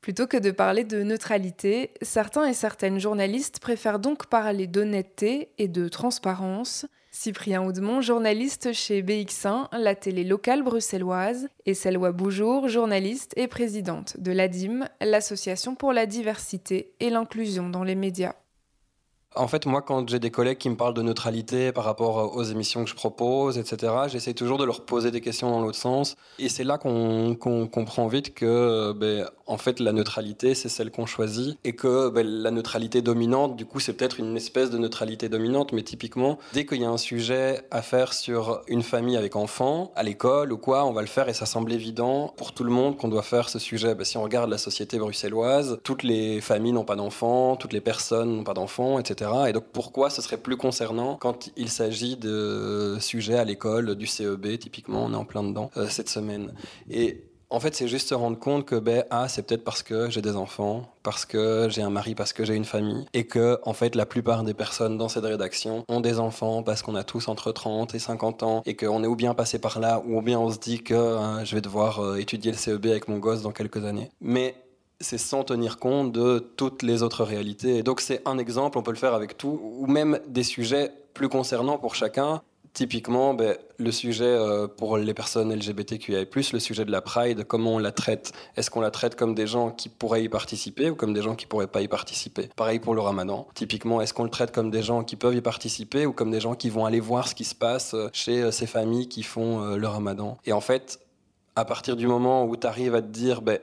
Plutôt 0.00 0.26
que 0.26 0.36
de 0.36 0.50
parler 0.50 0.84
de 0.84 1.02
neutralité, 1.02 1.92
certains 2.02 2.46
et 2.46 2.54
certaines 2.54 2.98
journalistes 2.98 3.60
préfèrent 3.60 3.98
donc 3.98 4.26
parler 4.26 4.66
d'honnêteté 4.66 5.50
et 5.58 5.68
de 5.68 5.88
transparence. 5.88 6.86
Cyprien 7.20 7.64
Oudemont, 7.64 8.00
journaliste 8.00 8.72
chez 8.72 9.02
BX1, 9.02 9.76
la 9.76 9.96
télé 9.96 10.22
locale 10.22 10.62
bruxelloise, 10.62 11.48
et 11.66 11.74
Selwa 11.74 12.12
Boujour, 12.12 12.68
journaliste 12.68 13.32
et 13.36 13.48
présidente 13.48 14.20
de 14.20 14.30
l'ADIM, 14.30 14.86
l'Association 15.00 15.74
pour 15.74 15.92
la 15.92 16.06
diversité 16.06 16.92
et 17.00 17.10
l'inclusion 17.10 17.70
dans 17.70 17.82
les 17.82 17.96
médias. 17.96 18.34
En 19.34 19.48
fait, 19.48 19.66
moi, 19.66 19.82
quand 19.82 20.08
j'ai 20.08 20.20
des 20.20 20.30
collègues 20.30 20.58
qui 20.58 20.70
me 20.70 20.76
parlent 20.76 20.94
de 20.94 21.02
neutralité 21.02 21.72
par 21.72 21.82
rapport 21.82 22.36
aux 22.36 22.44
émissions 22.44 22.84
que 22.84 22.90
je 22.90 22.94
propose, 22.94 23.58
etc., 23.58 23.92
j'essaie 24.06 24.32
toujours 24.32 24.56
de 24.56 24.64
leur 24.64 24.84
poser 24.84 25.10
des 25.10 25.20
questions 25.20 25.50
dans 25.50 25.60
l'autre 25.60 25.76
sens. 25.76 26.14
Et 26.38 26.48
c'est 26.48 26.62
là 26.62 26.78
qu'on 26.78 27.36
comprend 27.36 28.06
vite 28.06 28.32
que, 28.32 28.92
ben, 28.92 29.28
en 29.48 29.56
fait, 29.56 29.80
la 29.80 29.92
neutralité, 29.92 30.54
c'est 30.54 30.68
celle 30.68 30.90
qu'on 30.90 31.06
choisit. 31.06 31.58
Et 31.64 31.74
que 31.74 32.10
ben, 32.10 32.26
la 32.26 32.50
neutralité 32.50 33.02
dominante, 33.02 33.56
du 33.56 33.64
coup, 33.64 33.80
c'est 33.80 33.94
peut-être 33.94 34.20
une 34.20 34.36
espèce 34.36 34.70
de 34.70 34.78
neutralité 34.78 35.28
dominante. 35.28 35.72
Mais 35.72 35.82
typiquement, 35.82 36.38
dès 36.52 36.66
qu'il 36.66 36.80
y 36.80 36.84
a 36.84 36.90
un 36.90 36.98
sujet 36.98 37.62
à 37.70 37.82
faire 37.82 38.12
sur 38.12 38.62
une 38.68 38.82
famille 38.82 39.16
avec 39.16 39.36
enfants, 39.36 39.90
à 39.96 40.02
l'école 40.02 40.52
ou 40.52 40.58
quoi, 40.58 40.84
on 40.84 40.92
va 40.92 41.00
le 41.00 41.06
faire 41.06 41.28
et 41.28 41.34
ça 41.34 41.46
semble 41.46 41.72
évident 41.72 42.34
pour 42.36 42.52
tout 42.52 42.64
le 42.64 42.70
monde 42.70 42.96
qu'on 42.96 43.08
doit 43.08 43.22
faire 43.22 43.48
ce 43.48 43.58
sujet. 43.58 43.94
Ben, 43.94 44.04
si 44.04 44.16
on 44.18 44.22
regarde 44.22 44.50
la 44.50 44.58
société 44.58 44.98
bruxelloise, 44.98 45.80
toutes 45.82 46.02
les 46.02 46.40
familles 46.40 46.72
n'ont 46.72 46.84
pas 46.84 46.96
d'enfants, 46.96 47.56
toutes 47.56 47.72
les 47.72 47.80
personnes 47.80 48.36
n'ont 48.36 48.44
pas 48.44 48.54
d'enfants, 48.54 48.98
etc. 48.98 49.30
Et 49.48 49.52
donc 49.52 49.64
pourquoi 49.72 50.10
ce 50.10 50.20
serait 50.20 50.36
plus 50.36 50.56
concernant 50.56 51.16
quand 51.16 51.50
il 51.56 51.70
s'agit 51.70 52.16
de 52.16 52.98
sujets 53.00 53.38
à 53.38 53.44
l'école, 53.44 53.94
du 53.94 54.06
CEB, 54.06 54.58
typiquement, 54.58 55.04
on 55.04 55.12
est 55.12 55.16
en 55.16 55.24
plein 55.24 55.42
dedans 55.42 55.70
euh, 55.76 55.86
cette 55.88 56.08
semaine. 56.08 56.52
Et 56.90 57.27
en 57.50 57.60
fait, 57.60 57.74
c'est 57.74 57.88
juste 57.88 58.08
se 58.08 58.14
rendre 58.14 58.38
compte 58.38 58.66
que 58.66 58.74
ben, 58.74 59.04
ah, 59.10 59.28
c'est 59.28 59.42
peut-être 59.42 59.64
parce 59.64 59.82
que 59.82 60.10
j'ai 60.10 60.20
des 60.20 60.36
enfants, 60.36 60.92
parce 61.02 61.24
que 61.24 61.68
j'ai 61.70 61.82
un 61.82 61.90
mari, 61.90 62.14
parce 62.14 62.32
que 62.32 62.44
j'ai 62.44 62.54
une 62.54 62.64
famille, 62.64 63.06
et 63.14 63.26
que 63.26 63.58
en 63.64 63.72
fait, 63.72 63.94
la 63.94 64.06
plupart 64.06 64.42
des 64.44 64.54
personnes 64.54 64.98
dans 64.98 65.08
cette 65.08 65.24
rédaction 65.24 65.84
ont 65.88 66.00
des 66.00 66.18
enfants 66.18 66.62
parce 66.62 66.82
qu'on 66.82 66.94
a 66.94 67.04
tous 67.04 67.28
entre 67.28 67.52
30 67.52 67.94
et 67.94 67.98
50 67.98 68.42
ans, 68.42 68.62
et 68.66 68.76
qu'on 68.76 69.02
est 69.02 69.06
ou 69.06 69.16
bien 69.16 69.34
passé 69.34 69.58
par 69.58 69.80
là, 69.80 70.02
ou 70.06 70.20
bien 70.20 70.38
on 70.38 70.50
se 70.50 70.58
dit 70.58 70.82
que 70.82 70.94
hein, 70.94 71.44
je 71.44 71.54
vais 71.54 71.62
devoir 71.62 72.00
euh, 72.00 72.16
étudier 72.16 72.52
le 72.52 72.58
CEB 72.58 72.86
avec 72.86 73.08
mon 73.08 73.18
gosse 73.18 73.42
dans 73.42 73.52
quelques 73.52 73.84
années. 73.84 74.10
Mais 74.20 74.54
c'est 75.00 75.18
sans 75.18 75.44
tenir 75.44 75.78
compte 75.78 76.12
de 76.12 76.38
toutes 76.38 76.82
les 76.82 77.02
autres 77.02 77.24
réalités. 77.24 77.78
Et 77.78 77.82
donc 77.82 78.00
c'est 78.00 78.20
un 78.26 78.38
exemple, 78.38 78.78
on 78.78 78.82
peut 78.82 78.90
le 78.90 78.96
faire 78.96 79.14
avec 79.14 79.38
tout, 79.38 79.60
ou 79.62 79.86
même 79.86 80.18
des 80.26 80.42
sujets 80.42 80.92
plus 81.14 81.28
concernants 81.28 81.78
pour 81.78 81.94
chacun. 81.94 82.42
Typiquement, 82.74 83.34
ben, 83.34 83.56
le 83.78 83.92
sujet 83.92 84.24
euh, 84.24 84.66
pour 84.68 84.98
les 84.98 85.14
personnes 85.14 85.52
LGBTQIA+, 85.52 86.24
le 86.52 86.58
sujet 86.58 86.84
de 86.84 86.90
la 86.90 87.00
Pride, 87.00 87.44
comment 87.44 87.74
on 87.74 87.78
la 87.78 87.92
traite. 87.92 88.32
Est-ce 88.56 88.70
qu'on 88.70 88.80
la 88.80 88.90
traite 88.90 89.16
comme 89.16 89.34
des 89.34 89.46
gens 89.46 89.70
qui 89.70 89.88
pourraient 89.88 90.24
y 90.24 90.28
participer 90.28 90.90
ou 90.90 90.94
comme 90.94 91.12
des 91.12 91.22
gens 91.22 91.34
qui 91.34 91.46
pourraient 91.46 91.66
pas 91.66 91.80
y 91.80 91.88
participer? 91.88 92.48
Pareil 92.56 92.78
pour 92.78 92.94
le 92.94 93.00
Ramadan. 93.00 93.46
Typiquement, 93.54 94.00
est-ce 94.00 94.14
qu'on 94.14 94.24
le 94.24 94.30
traite 94.30 94.52
comme 94.52 94.70
des 94.70 94.82
gens 94.82 95.04
qui 95.04 95.16
peuvent 95.16 95.34
y 95.34 95.40
participer 95.40 96.06
ou 96.06 96.12
comme 96.12 96.30
des 96.30 96.40
gens 96.40 96.54
qui 96.54 96.70
vont 96.70 96.84
aller 96.84 97.00
voir 97.00 97.28
ce 97.28 97.34
qui 97.34 97.44
se 97.44 97.54
passe 97.54 97.94
euh, 97.94 98.08
chez 98.12 98.42
euh, 98.42 98.50
ces 98.50 98.66
familles 98.66 99.08
qui 99.08 99.22
font 99.22 99.76
le 99.76 99.86
Ramadan? 99.86 100.38
Et 100.44 100.52
en 100.52 100.60
fait, 100.60 101.00
à 101.56 101.64
partir 101.64 101.96
du 101.96 102.06
moment 102.06 102.44
où 102.44 102.56
tu 102.56 102.66
arrives 102.66 102.94
à 102.94 103.02
te 103.02 103.08
dire, 103.08 103.42
ben, 103.42 103.58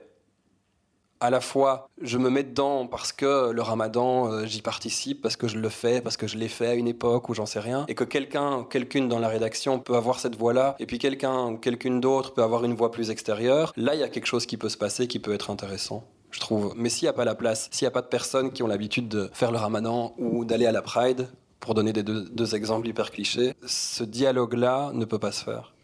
à 1.26 1.30
la 1.32 1.42
fois 1.42 1.90
je 2.02 2.18
me 2.18 2.30
mets 2.30 2.44
dedans 2.44 2.86
parce 2.86 3.12
que 3.12 3.52
le 3.52 3.62
ramadan 3.62 4.32
euh, 4.32 4.46
j'y 4.46 4.62
participe 4.62 5.22
parce 5.22 5.36
que 5.36 5.48
je 5.48 5.58
le 5.58 5.70
fais 5.70 6.02
parce 6.02 6.18
que 6.18 6.28
je 6.28 6.38
l'ai 6.38 6.48
fait 6.48 6.68
à 6.68 6.74
une 6.76 6.88
époque 6.88 7.30
où 7.30 7.34
j'en 7.34 7.46
sais 7.48 7.60
rien 7.60 7.86
et 7.88 7.96
que 7.96 8.04
quelqu'un 8.04 8.60
ou 8.60 8.64
quelqu'une 8.64 9.10
dans 9.10 9.20
la 9.20 9.28
rédaction 9.28 9.80
peut 9.80 9.96
avoir 9.96 10.20
cette 10.20 10.38
voix 10.38 10.54
là 10.54 10.76
et 10.80 10.86
puis 10.86 11.00
quelqu'un 11.00 11.48
ou 11.48 11.58
quelqu'une 11.58 12.00
d'autre 12.00 12.34
peut 12.34 12.44
avoir 12.44 12.64
une 12.64 12.74
voix 12.74 12.92
plus 12.92 13.10
extérieure. 13.10 13.74
Là 13.76 13.96
il 13.96 14.02
y 14.02 14.04
a 14.04 14.10
quelque 14.10 14.28
chose 14.28 14.46
qui 14.46 14.58
peut 14.58 14.70
se 14.70 14.78
passer 14.78 15.08
qui 15.08 15.20
peut 15.20 15.34
être 15.34 15.50
intéressant 15.50 16.04
je 16.32 16.40
trouve. 16.40 16.74
Mais 16.76 16.90
s'il 16.90 17.06
n'y 17.06 17.10
a 17.10 17.14
pas 17.14 17.26
la 17.26 17.36
place 17.36 17.70
s'il 17.72 17.86
n'y 17.86 17.90
a 17.90 17.92
pas 17.92 18.02
de 18.02 18.08
personnes 18.08 18.52
qui 18.52 18.62
ont 18.62 18.68
l'habitude 18.68 19.08
de 19.08 19.30
faire 19.34 19.52
le 19.52 19.58
ramadan 19.58 20.14
ou 20.18 20.46
d'aller 20.46 20.68
à 20.68 20.72
la 20.72 20.82
pride 20.82 21.28
pour 21.60 21.74
donner 21.74 21.94
des 21.94 22.04
deux 22.04 22.56
exemples 22.56 22.88
hyper 22.88 23.10
clichés 23.10 23.54
ce 23.66 24.04
dialogue 24.04 24.54
là 24.54 24.92
ne 24.94 25.06
peut 25.06 25.20
pas 25.20 25.32
se 25.32 25.44
faire 25.44 25.75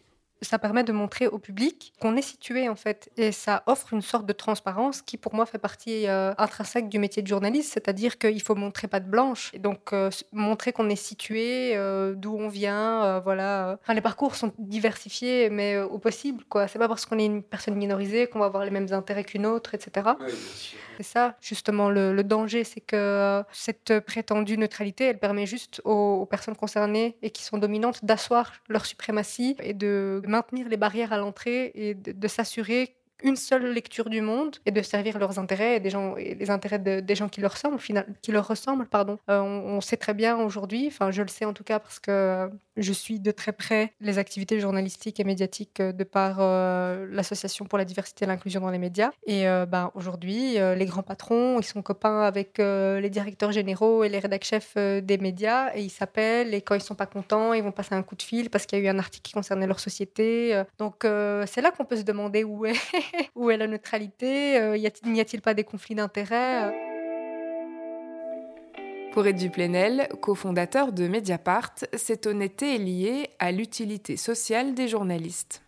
ça 0.41 0.57
permet 0.57 0.83
de 0.83 0.91
montrer 0.91 1.27
au 1.27 1.37
public 1.37 1.93
qu'on 1.99 2.15
est 2.15 2.21
situé 2.21 2.67
en 2.67 2.75
fait. 2.75 3.11
Et 3.17 3.31
ça 3.31 3.63
offre 3.67 3.93
une 3.93 4.01
sorte 4.01 4.25
de 4.25 4.33
transparence 4.33 5.01
qui 5.01 5.17
pour 5.17 5.35
moi 5.35 5.45
fait 5.45 5.59
partie 5.59 6.07
euh, 6.07 6.33
intrinsèque 6.37 6.89
du 6.89 6.99
métier 6.99 7.21
de 7.21 7.27
journaliste. 7.27 7.73
C'est-à-dire 7.73 8.17
qu'il 8.17 8.41
faut 8.41 8.55
montrer 8.55 8.87
pas 8.87 8.99
de 8.99 9.09
blanche. 9.09 9.51
Et 9.53 9.59
donc 9.59 9.93
euh, 9.93 10.09
montrer 10.31 10.73
qu'on 10.73 10.89
est 10.89 10.95
situé 10.95 11.75
euh, 11.75 12.13
d'où 12.15 12.35
on 12.35 12.47
vient 12.47 13.19
voilà. 13.19 13.77
Enfin, 13.81 13.93
les 13.93 14.01
parcours 14.01 14.35
sont 14.35 14.51
diversifiés 14.57 15.49
mais 15.49 15.77
au 15.77 15.99
possible 15.99 16.43
quoi. 16.45 16.67
C'est 16.67 16.79
pas 16.79 16.87
parce 16.87 17.05
qu'on 17.05 17.19
est 17.19 17.25
une 17.25 17.43
personne 17.43 17.75
minorisée 17.75 18.27
qu'on 18.27 18.39
va 18.39 18.45
avoir 18.45 18.65
les 18.65 18.71
mêmes 18.71 18.91
intérêts 18.91 19.23
qu'une 19.23 19.45
autre 19.45 19.75
etc 19.75 20.11
c'est 20.97 21.03
ça 21.03 21.35
justement 21.41 21.89
le, 21.89 22.21
danger 22.23 22.63
c'est 22.63 22.81
que 22.81 23.43
cette 23.51 23.99
prétendue 24.01 24.57
neutralité 24.57 25.05
elle 25.05 25.19
permet 25.19 25.45
juste 25.45 25.81
aux 25.85 26.25
personnes 26.25 26.55
concernées 26.55 27.17
et 27.21 27.31
qui 27.31 27.43
sont 27.43 27.57
dominantes 27.57 28.05
d'asseoir 28.05 28.53
leur 28.69 28.85
suprématie 28.85 29.55
et 29.63 29.73
de 29.73 30.21
maintenir 30.31 30.67
les 30.69 30.77
barrières 30.77 31.13
à 31.13 31.17
l'entrée 31.17 31.71
et 31.75 31.93
de, 31.93 32.27
s'assurer 32.27 32.95
une 33.23 33.35
seule 33.35 33.71
lecture 33.71 34.09
du 34.09 34.21
monde 34.21 34.57
et 34.65 34.71
de 34.71 34.81
servir 34.81 35.19
leurs 35.19 35.37
intérêts 35.37 35.75
et, 35.75 35.79
des 35.79 35.91
gens, 35.91 36.15
les 36.15 36.49
intérêts 36.49 36.79
des 36.79 37.15
gens 37.15 37.29
qui 37.29 37.39
leur 37.41 37.51
ressemblent, 37.51 37.79
qui 38.21 38.31
leur 38.31 38.47
ressemblent 38.47 38.87
pardon. 38.87 39.19
Euh, 39.29 39.41
on, 39.41 39.79
sait 39.81 39.97
très 39.97 40.15
bien 40.15 40.37
aujourd'hui, 40.37 40.87
enfin 40.87 41.11
je 41.11 41.21
le 41.21 41.27
sais 41.27 41.45
en 41.45 41.53
tout 41.53 41.63
cas 41.63 41.79
parce 41.79 41.99
que 41.99 42.49
je 42.77 42.93
suis 42.93 43.19
de 43.19 43.31
très 43.31 43.51
près 43.51 43.93
les 43.99 44.17
activités 44.17 44.59
journalistiques 44.59 45.19
et 45.19 45.23
médiatiques 45.23 45.79
euh, 45.79 45.91
de 45.91 46.03
par 46.03 46.37
euh, 46.39 47.07
l'Association 47.09 47.65
pour 47.65 47.77
la 47.77 47.85
diversité 47.85 48.25
et 48.25 48.27
l'inclusion 48.27 48.61
dans 48.61 48.69
les 48.69 48.79
médias. 48.79 49.11
Et 49.25 49.47
euh, 49.47 49.65
ben, 49.65 49.91
aujourd'hui, 49.95 50.53
les 50.53 50.85
grands 50.85 51.03
patrons, 51.03 51.59
ils 51.59 51.65
sont 51.65 51.81
copains 51.81 52.21
avec 52.21 52.57
les 52.57 53.09
directeurs 53.09 53.51
généraux 53.51 54.03
et 54.03 54.09
les 54.09 54.19
rédacteurs 54.19 54.41
chefs 54.41 54.75
des 54.75 55.19
médias 55.19 55.69
et 55.75 55.83
ils 55.83 55.91
s'appellent 55.91 56.55
et 56.55 56.61
quand 56.61 56.73
ils 56.73 56.81
sont 56.81 56.95
pas 56.95 57.05
contents, 57.05 57.53
ils 57.53 57.61
vont 57.61 57.71
passer 57.71 57.93
un 57.93 58.01
coup 58.01 58.15
de 58.15 58.23
fil 58.23 58.49
parce 58.49 58.65
qu'il 58.65 58.79
y 58.79 58.81
a 58.81 58.85
eu 58.85 58.87
un 58.87 58.97
article 58.97 59.21
qui 59.21 59.33
concernait 59.33 59.67
leur 59.67 59.79
société. 59.79 60.63
Donc 60.79 61.01
c'est 61.03 61.61
là 61.61 61.69
qu'on 61.69 61.85
peut 61.85 61.97
se 61.97 62.03
demander 62.03 62.43
où 62.43 62.65
est, 62.65 62.73
où 63.35 63.51
est 63.51 63.57
la 63.57 63.67
neutralité, 63.67 64.77
n'y 65.05 65.19
a-t-il 65.19 65.41
pas 65.41 65.53
des 65.53 65.63
conflits 65.63 65.95
d'intérêts 65.95 66.90
pour 69.11 69.27
Ed 69.27 69.35
Duplenel, 69.35 70.07
cofondateur 70.21 70.93
de 70.93 71.07
Mediapart, 71.07 71.73
cette 71.93 72.27
honnêteté 72.27 72.75
est 72.75 72.77
liée 72.77 73.29
à 73.39 73.51
l'utilité 73.51 74.15
sociale 74.15 74.73
des 74.73 74.87
journalistes. 74.87 75.63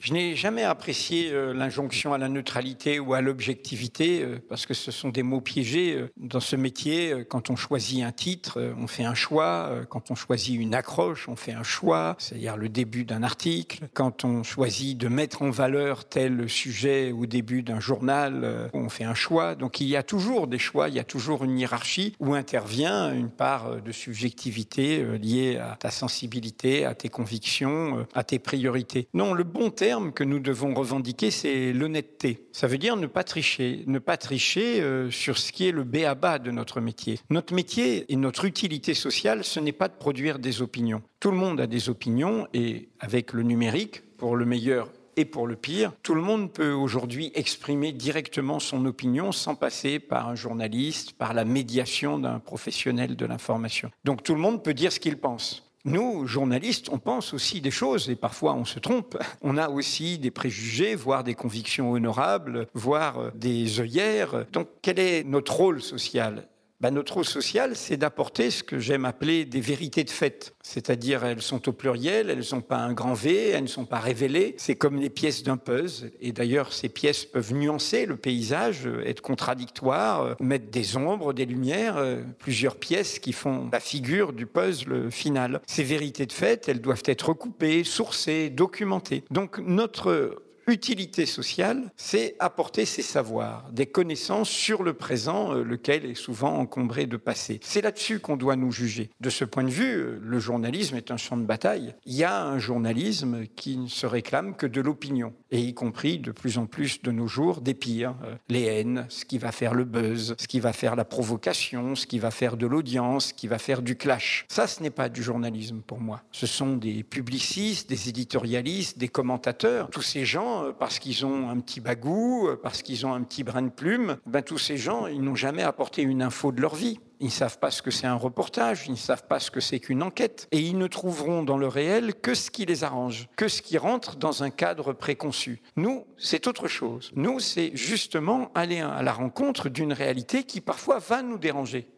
Je 0.00 0.14
n'ai 0.14 0.34
jamais 0.34 0.62
apprécié 0.62 1.30
euh, 1.30 1.52
l'injonction 1.52 2.14
à 2.14 2.18
la 2.18 2.30
neutralité 2.30 2.98
ou 2.98 3.12
à 3.12 3.20
l'objectivité, 3.20 4.22
euh, 4.22 4.38
parce 4.48 4.64
que 4.64 4.72
ce 4.72 4.90
sont 4.90 5.10
des 5.10 5.22
mots 5.22 5.42
piégés. 5.42 5.94
Euh, 5.94 6.10
dans 6.16 6.40
ce 6.40 6.56
métier, 6.56 7.26
quand 7.28 7.50
on 7.50 7.56
choisit 7.56 8.02
un 8.02 8.10
titre, 8.10 8.72
on 8.78 8.86
fait 8.86 9.04
un 9.04 9.12
choix. 9.12 9.70
Quand 9.90 10.10
on 10.10 10.14
choisit 10.14 10.58
une 10.58 10.74
accroche, 10.74 11.28
on 11.28 11.36
fait 11.36 11.52
un 11.52 11.62
choix, 11.62 12.16
c'est-à-dire 12.18 12.56
le 12.56 12.70
début 12.70 13.04
d'un 13.04 13.22
article. 13.22 13.88
Quand 13.92 14.24
on 14.24 14.42
choisit 14.42 14.96
de 14.96 15.08
mettre 15.08 15.42
en 15.42 15.50
valeur 15.50 16.06
tel 16.06 16.48
sujet 16.48 17.12
au 17.12 17.26
début 17.26 17.62
d'un 17.62 17.80
journal, 17.80 18.70
on 18.72 18.88
fait 18.88 19.04
un 19.04 19.14
choix. 19.14 19.54
Donc 19.54 19.80
il 19.80 19.88
y 19.88 19.96
a 19.96 20.02
toujours 20.02 20.46
des 20.46 20.58
choix, 20.58 20.88
il 20.88 20.94
y 20.94 20.98
a 20.98 21.04
toujours 21.04 21.44
une 21.44 21.58
hiérarchie 21.58 22.14
où 22.20 22.34
intervient 22.34 23.12
une 23.12 23.30
part 23.30 23.82
de 23.82 23.92
subjectivité 23.92 25.04
liée 25.18 25.58
à 25.58 25.76
ta 25.76 25.90
sensibilité, 25.90 26.86
à 26.86 26.94
tes 26.94 27.08
convictions, 27.08 28.06
à 28.14 28.24
tes 28.24 28.38
priorités. 28.38 29.08
Non, 29.12 29.34
le 29.34 29.44
bon 29.44 29.70
terme 29.70 29.89
que 30.14 30.24
nous 30.24 30.38
devons 30.38 30.74
revendiquer, 30.74 31.30
c'est 31.30 31.72
l'honnêteté. 31.72 32.46
Ça 32.52 32.66
veut 32.66 32.78
dire 32.78 32.96
ne 32.96 33.06
pas 33.06 33.24
tricher, 33.24 33.84
ne 33.86 33.98
pas 33.98 34.16
tricher 34.16 34.80
euh, 34.80 35.10
sur 35.10 35.38
ce 35.38 35.52
qui 35.52 35.66
est 35.68 35.72
le 35.72 35.84
béaba 35.84 36.38
de 36.38 36.50
notre 36.50 36.80
métier. 36.80 37.18
Notre 37.30 37.54
métier 37.54 38.10
et 38.12 38.16
notre 38.16 38.44
utilité 38.44 38.94
sociale, 38.94 39.44
ce 39.44 39.60
n'est 39.60 39.72
pas 39.72 39.88
de 39.88 39.94
produire 39.94 40.38
des 40.38 40.62
opinions. 40.62 41.02
Tout 41.18 41.30
le 41.30 41.36
monde 41.36 41.60
a 41.60 41.66
des 41.66 41.88
opinions 41.88 42.46
et 42.54 42.88
avec 43.00 43.32
le 43.32 43.42
numérique, 43.42 44.02
pour 44.16 44.36
le 44.36 44.44
meilleur 44.44 44.90
et 45.16 45.24
pour 45.24 45.46
le 45.46 45.56
pire, 45.56 45.92
tout 46.02 46.14
le 46.14 46.22
monde 46.22 46.52
peut 46.52 46.72
aujourd'hui 46.72 47.32
exprimer 47.34 47.92
directement 47.92 48.58
son 48.58 48.84
opinion 48.86 49.32
sans 49.32 49.54
passer 49.54 49.98
par 49.98 50.28
un 50.28 50.34
journaliste, 50.34 51.12
par 51.12 51.34
la 51.34 51.44
médiation 51.44 52.18
d'un 52.18 52.38
professionnel 52.38 53.16
de 53.16 53.26
l'information. 53.26 53.90
Donc 54.04 54.22
tout 54.22 54.34
le 54.34 54.40
monde 54.40 54.62
peut 54.62 54.74
dire 54.74 54.92
ce 54.92 55.00
qu'il 55.00 55.16
pense. 55.16 55.69
Nous, 55.86 56.26
journalistes, 56.26 56.90
on 56.92 56.98
pense 56.98 57.32
aussi 57.32 57.62
des 57.62 57.70
choses 57.70 58.10
et 58.10 58.16
parfois 58.16 58.52
on 58.54 58.66
se 58.66 58.78
trompe. 58.78 59.16
On 59.42 59.56
a 59.56 59.70
aussi 59.70 60.18
des 60.18 60.30
préjugés, 60.30 60.94
voire 60.94 61.24
des 61.24 61.34
convictions 61.34 61.92
honorables, 61.92 62.66
voire 62.74 63.18
euh, 63.18 63.30
des 63.34 63.80
œillères. 63.80 64.44
Donc 64.52 64.68
quel 64.82 64.98
est 64.98 65.24
notre 65.24 65.54
rôle 65.54 65.80
social? 65.80 66.46
Ben, 66.80 66.90
notre 66.92 67.14
rôle 67.14 67.24
social, 67.24 67.76
c'est 67.76 67.96
d'apporter 67.96 68.50
ce 68.50 68.62
que 68.62 68.78
j'aime 68.78 69.04
appeler 69.04 69.44
des 69.44 69.60
vérités 69.60 70.04
de 70.04 70.10
fait. 70.10 70.54
C'est-à-dire, 70.62 71.24
elles 71.24 71.42
sont 71.42 71.68
au 71.68 71.72
pluriel, 71.72 72.30
elles 72.30 72.44
n'ont 72.52 72.62
pas 72.62 72.78
un 72.78 72.92
grand 72.92 73.14
V, 73.14 73.50
elles 73.50 73.64
ne 73.64 73.68
sont 73.68 73.84
pas 73.84 73.98
révélées. 73.98 74.54
C'est 74.58 74.76
comme 74.76 74.96
les 74.96 75.10
pièces 75.10 75.42
d'un 75.42 75.56
puzzle. 75.56 76.10
Et 76.20 76.32
d'ailleurs, 76.32 76.72
ces 76.72 76.88
pièces 76.88 77.24
peuvent 77.24 77.52
nuancer 77.52 78.06
le 78.06 78.16
paysage, 78.16 78.88
être 79.04 79.20
contradictoires, 79.20 80.36
mettre 80.40 80.70
des 80.70 80.96
ombres, 80.96 81.32
des 81.32 81.44
lumières, 81.44 82.02
plusieurs 82.38 82.76
pièces 82.76 83.18
qui 83.18 83.32
font 83.32 83.68
la 83.72 83.80
figure 83.80 84.32
du 84.32 84.46
puzzle 84.46 85.10
final. 85.10 85.60
Ces 85.66 85.82
vérités 85.82 86.26
de 86.26 86.32
fait, 86.32 86.68
elles 86.68 86.80
doivent 86.80 87.02
être 87.04 87.28
recoupées, 87.28 87.84
sourcées, 87.84 88.50
documentées. 88.50 89.24
Donc, 89.30 89.58
notre 89.58 90.42
Utilité 90.66 91.26
sociale, 91.26 91.90
c'est 91.96 92.36
apporter 92.38 92.84
ses 92.84 93.02
savoirs, 93.02 93.68
des 93.72 93.86
connaissances 93.86 94.50
sur 94.50 94.82
le 94.82 94.92
présent, 94.92 95.54
euh, 95.54 95.64
lequel 95.64 96.04
est 96.04 96.14
souvent 96.14 96.58
encombré 96.58 97.06
de 97.06 97.16
passé. 97.16 97.60
C'est 97.62 97.80
là-dessus 97.80 98.20
qu'on 98.20 98.36
doit 98.36 98.56
nous 98.56 98.70
juger. 98.70 99.10
De 99.20 99.30
ce 99.30 99.44
point 99.44 99.64
de 99.64 99.70
vue, 99.70 99.96
euh, 99.96 100.20
le 100.22 100.38
journalisme 100.38 100.96
est 100.96 101.10
un 101.10 101.16
champ 101.16 101.36
de 101.36 101.44
bataille. 101.44 101.94
Il 102.06 102.14
y 102.14 102.24
a 102.24 102.44
un 102.44 102.58
journalisme 102.58 103.46
qui 103.56 103.78
ne 103.78 103.88
se 103.88 104.06
réclame 104.06 104.54
que 104.54 104.66
de 104.66 104.80
l'opinion, 104.80 105.32
et 105.50 105.60
y 105.60 105.74
compris 105.74 106.18
de 106.18 106.30
plus 106.30 106.58
en 106.58 106.66
plus 106.66 107.02
de 107.02 107.10
nos 107.10 107.26
jours 107.26 107.60
des 107.60 107.74
pires, 107.74 108.14
euh, 108.24 108.36
les 108.48 108.64
haines, 108.64 109.06
ce 109.08 109.24
qui 109.24 109.38
va 109.38 109.52
faire 109.52 109.74
le 109.74 109.84
buzz, 109.84 110.34
ce 110.38 110.46
qui 110.46 110.60
va 110.60 110.72
faire 110.72 110.94
la 110.94 111.04
provocation, 111.04 111.94
ce 111.94 112.06
qui 112.06 112.18
va 112.18 112.30
faire 112.30 112.56
de 112.56 112.66
l'audience, 112.66 113.28
ce 113.28 113.34
qui 113.34 113.48
va 113.48 113.58
faire 113.58 113.82
du 113.82 113.96
clash. 113.96 114.46
Ça, 114.48 114.66
ce 114.66 114.82
n'est 114.82 114.90
pas 114.90 115.08
du 115.08 115.22
journalisme 115.22 115.80
pour 115.86 116.00
moi. 116.00 116.22
Ce 116.32 116.46
sont 116.46 116.76
des 116.76 117.02
publicistes, 117.02 117.88
des 117.88 118.08
éditorialistes, 118.08 118.98
des 118.98 119.08
commentateurs, 119.08 119.90
tous 119.90 120.02
ces 120.02 120.24
gens 120.24 120.49
euh, 120.50 120.72
parce 120.72 120.98
qu'ils 120.98 121.24
ont 121.26 121.48
un 121.48 121.58
petit 121.60 121.80
bagou, 121.80 122.48
euh, 122.48 122.60
parce 122.60 122.82
qu'ils 122.82 123.06
ont 123.06 123.14
un 123.14 123.22
petit 123.22 123.44
brin 123.44 123.62
de 123.62 123.70
plume, 123.70 124.16
ben, 124.26 124.42
tous 124.42 124.58
ces 124.58 124.76
gens, 124.76 125.06
ils 125.06 125.20
n'ont 125.20 125.34
jamais 125.34 125.62
apporté 125.62 126.02
une 126.02 126.22
info 126.22 126.52
de 126.52 126.60
leur 126.60 126.74
vie. 126.74 127.00
Ils 127.20 127.26
ne 127.26 127.30
savent 127.30 127.58
pas 127.58 127.70
ce 127.70 127.82
que 127.82 127.90
c'est 127.90 128.06
un 128.06 128.14
reportage, 128.14 128.84
ils 128.86 128.92
ne 128.92 128.96
savent 128.96 129.26
pas 129.26 129.40
ce 129.40 129.50
que 129.50 129.60
c'est 129.60 129.78
qu'une 129.78 130.02
enquête, 130.02 130.48
et 130.52 130.58
ils 130.58 130.78
ne 130.78 130.86
trouveront 130.86 131.42
dans 131.42 131.58
le 131.58 131.68
réel 131.68 132.14
que 132.14 132.34
ce 132.34 132.50
qui 132.50 132.64
les 132.64 132.82
arrange, 132.82 133.28
que 133.36 133.48
ce 133.48 133.60
qui 133.60 133.76
rentre 133.76 134.16
dans 134.16 134.42
un 134.42 134.50
cadre 134.50 134.92
préconçu. 134.94 135.60
Nous, 135.76 136.06
c'est 136.16 136.46
autre 136.46 136.66
chose. 136.66 137.10
Nous, 137.14 137.38
c'est 137.40 137.72
justement 137.74 138.50
aller 138.54 138.80
à 138.80 139.02
la 139.02 139.12
rencontre 139.12 139.68
d'une 139.68 139.92
réalité 139.92 140.44
qui 140.44 140.60
parfois 140.60 140.98
va 140.98 141.22
nous 141.22 141.38
déranger, 141.38 141.88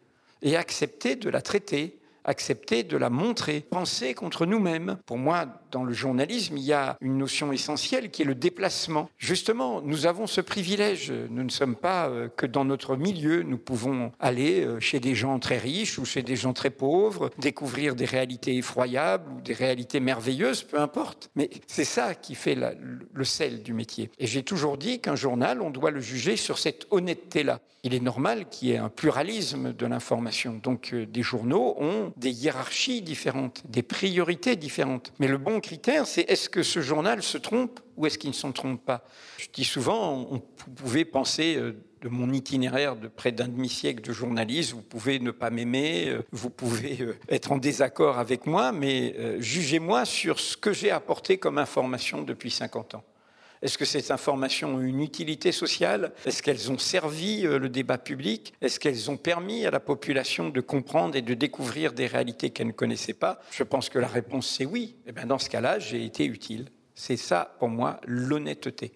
et 0.42 0.56
accepter 0.56 1.14
de 1.14 1.30
la 1.30 1.40
traiter, 1.40 2.00
accepter 2.24 2.82
de 2.82 2.96
la 2.96 3.10
montrer, 3.10 3.60
penser 3.60 4.14
contre 4.14 4.46
nous-mêmes. 4.46 4.98
Pour 5.06 5.18
moi, 5.18 5.46
dans 5.72 5.82
le 5.82 5.92
journalisme, 5.92 6.56
il 6.58 6.64
y 6.64 6.72
a 6.72 6.96
une 7.00 7.18
notion 7.18 7.50
essentielle 7.50 8.10
qui 8.10 8.22
est 8.22 8.26
le 8.26 8.34
déplacement. 8.34 9.08
Justement, 9.18 9.80
nous 9.82 10.06
avons 10.06 10.26
ce 10.26 10.40
privilège. 10.40 11.10
Nous 11.30 11.42
ne 11.42 11.50
sommes 11.50 11.76
pas 11.76 12.08
euh, 12.08 12.28
que 12.28 12.46
dans 12.46 12.64
notre 12.64 12.96
milieu. 12.96 13.42
Nous 13.42 13.58
pouvons 13.58 14.12
aller 14.20 14.64
euh, 14.64 14.78
chez 14.78 15.00
des 15.00 15.14
gens 15.14 15.38
très 15.38 15.58
riches 15.58 15.98
ou 15.98 16.04
chez 16.04 16.22
des 16.22 16.36
gens 16.36 16.52
très 16.52 16.70
pauvres, 16.70 17.30
découvrir 17.38 17.96
des 17.96 18.04
réalités 18.04 18.56
effroyables 18.56 19.30
ou 19.32 19.40
des 19.40 19.54
réalités 19.54 19.98
merveilleuses, 19.98 20.62
peu 20.62 20.78
importe. 20.78 21.30
Mais 21.34 21.50
c'est 21.66 21.84
ça 21.84 22.14
qui 22.14 22.34
fait 22.34 22.56
le 23.12 23.24
sel 23.24 23.62
du 23.62 23.72
métier. 23.72 24.10
Et 24.18 24.26
j'ai 24.26 24.42
toujours 24.42 24.76
dit 24.76 25.00
qu'un 25.00 25.16
journal, 25.16 25.62
on 25.62 25.70
doit 25.70 25.90
le 25.90 26.00
juger 26.00 26.36
sur 26.36 26.58
cette 26.58 26.86
honnêteté-là. 26.90 27.60
Il 27.84 27.94
est 27.94 28.00
normal 28.00 28.48
qu'il 28.48 28.68
y 28.68 28.72
ait 28.72 28.78
un 28.78 28.88
pluralisme 28.88 29.72
de 29.72 29.86
l'information. 29.86 30.60
Donc 30.62 30.90
euh, 30.92 31.04
des 31.04 31.22
journaux 31.22 31.74
ont 31.78 32.12
des 32.16 32.30
hiérarchies 32.30 33.02
différentes, 33.02 33.64
des 33.68 33.82
priorités 33.82 34.54
différentes. 34.54 35.12
Mais 35.18 35.26
le 35.26 35.38
bon 35.38 35.60
critère, 35.62 36.06
c'est 36.06 36.22
est-ce 36.30 36.50
que 36.50 36.62
ce 36.62 36.80
journal 36.80 37.22
se 37.22 37.38
trompe 37.38 37.80
ou 37.96 38.06
est-ce 38.06 38.18
qu'il 38.18 38.30
ne 38.30 38.34
s'en 38.34 38.52
trompe 38.52 38.84
pas? 38.84 39.06
Je 39.38 39.46
dis 39.52 39.64
souvent, 39.64 40.28
on, 40.30 40.38
pouvez 40.76 41.06
penser 41.06 41.56
euh, 41.56 41.72
de 42.02 42.08
mon 42.08 42.32
itinéraire 42.32 42.96
de 42.96 43.08
près 43.08 43.32
d'un 43.32 43.48
demi-siècle 43.48 44.02
de 44.02 44.12
journalisme, 44.12 44.76
vous 44.76 44.82
pouvez 44.82 45.18
ne 45.18 45.30
pas 45.30 45.48
m'aimer, 45.48 46.08
euh, 46.08 46.22
vous 46.32 46.50
pouvez 46.50 47.00
euh, 47.00 47.18
être 47.30 47.52
en 47.52 47.56
désaccord 47.56 48.18
avec 48.18 48.46
moi, 48.46 48.72
mais 48.72 49.14
jugez-moi 49.40 50.04
sur 50.04 50.38
ce 50.38 50.56
que 50.56 50.72
j'ai 50.72 50.90
apporté 50.90 51.38
comme 51.38 51.58
information 51.58 52.22
depuis 52.22 52.50
50 52.50 52.96
ans. 52.96 53.04
Est-ce 53.62 53.78
que 53.78 53.84
ces 53.84 54.10
informations 54.10 54.74
ont 54.74 54.80
une 54.80 55.00
utilité 55.00 55.52
sociale? 55.52 56.12
Est-ce 56.26 56.42
qu'elles 56.42 56.72
ont 56.72 56.78
servi 56.78 57.46
euh, 57.46 57.60
le 57.60 57.68
débat 57.68 57.96
public? 57.96 58.52
Est-ce 58.60 58.80
qu'elles 58.80 59.08
ont 59.08 59.16
permis 59.16 59.64
à 59.66 59.70
la 59.70 59.78
population 59.78 60.48
de 60.48 60.60
comprendre 60.60 61.14
et 61.14 61.22
de 61.22 61.34
découvrir 61.34 61.92
des 61.92 62.08
réalités 62.08 62.50
qu'elle 62.50 62.66
ne 62.66 62.72
connaissait 62.72 63.14
pas? 63.14 63.38
Je 63.52 63.62
pense 63.62 63.88
que 63.88 64.00
la 64.00 64.08
réponse 64.08 64.48
c'est 64.48 64.64
oui. 64.64 64.96
Eh 65.06 65.12
bien 65.12 65.26
dans 65.26 65.38
ce 65.38 65.48
cas-là, 65.48 65.78
j'ai 65.78 66.04
été 66.04 66.24
utile. 66.24 66.70
C'est 66.96 67.16
ça 67.16 67.54
pour 67.60 67.68
moi 67.68 68.00
l'honnêteté. 68.04 68.94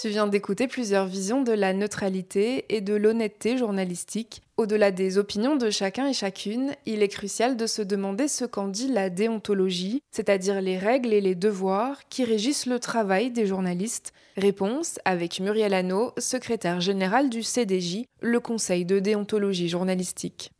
Tu 0.00 0.08
viens 0.08 0.26
d'écouter 0.26 0.66
plusieurs 0.66 1.06
visions 1.06 1.42
de 1.42 1.52
la 1.52 1.74
neutralité 1.74 2.64
et 2.74 2.80
de 2.80 2.94
l'honnêteté 2.94 3.58
journalistique. 3.58 4.45
Au-delà 4.58 4.90
des 4.90 5.18
opinions 5.18 5.56
de 5.56 5.68
chacun 5.68 6.06
et 6.06 6.14
chacune, 6.14 6.72
il 6.86 7.02
est 7.02 7.08
crucial 7.08 7.58
de 7.58 7.66
se 7.66 7.82
demander 7.82 8.26
ce 8.26 8.46
qu'en 8.46 8.68
dit 8.68 8.88
la 8.88 9.10
déontologie, 9.10 10.00
c'est-à-dire 10.10 10.62
les 10.62 10.78
règles 10.78 11.12
et 11.12 11.20
les 11.20 11.34
devoirs 11.34 12.08
qui 12.08 12.24
régissent 12.24 12.64
le 12.64 12.80
travail 12.80 13.30
des 13.30 13.46
journalistes. 13.46 14.14
Réponse 14.38 14.98
avec 15.04 15.40
Muriel 15.40 15.74
Hano, 15.74 16.14
secrétaire 16.16 16.80
générale 16.80 17.28
du 17.28 17.42
CDJ, 17.42 18.04
le 18.22 18.40
Conseil 18.40 18.86
de 18.86 18.98
déontologie 18.98 19.68
journalistique. 19.68 20.52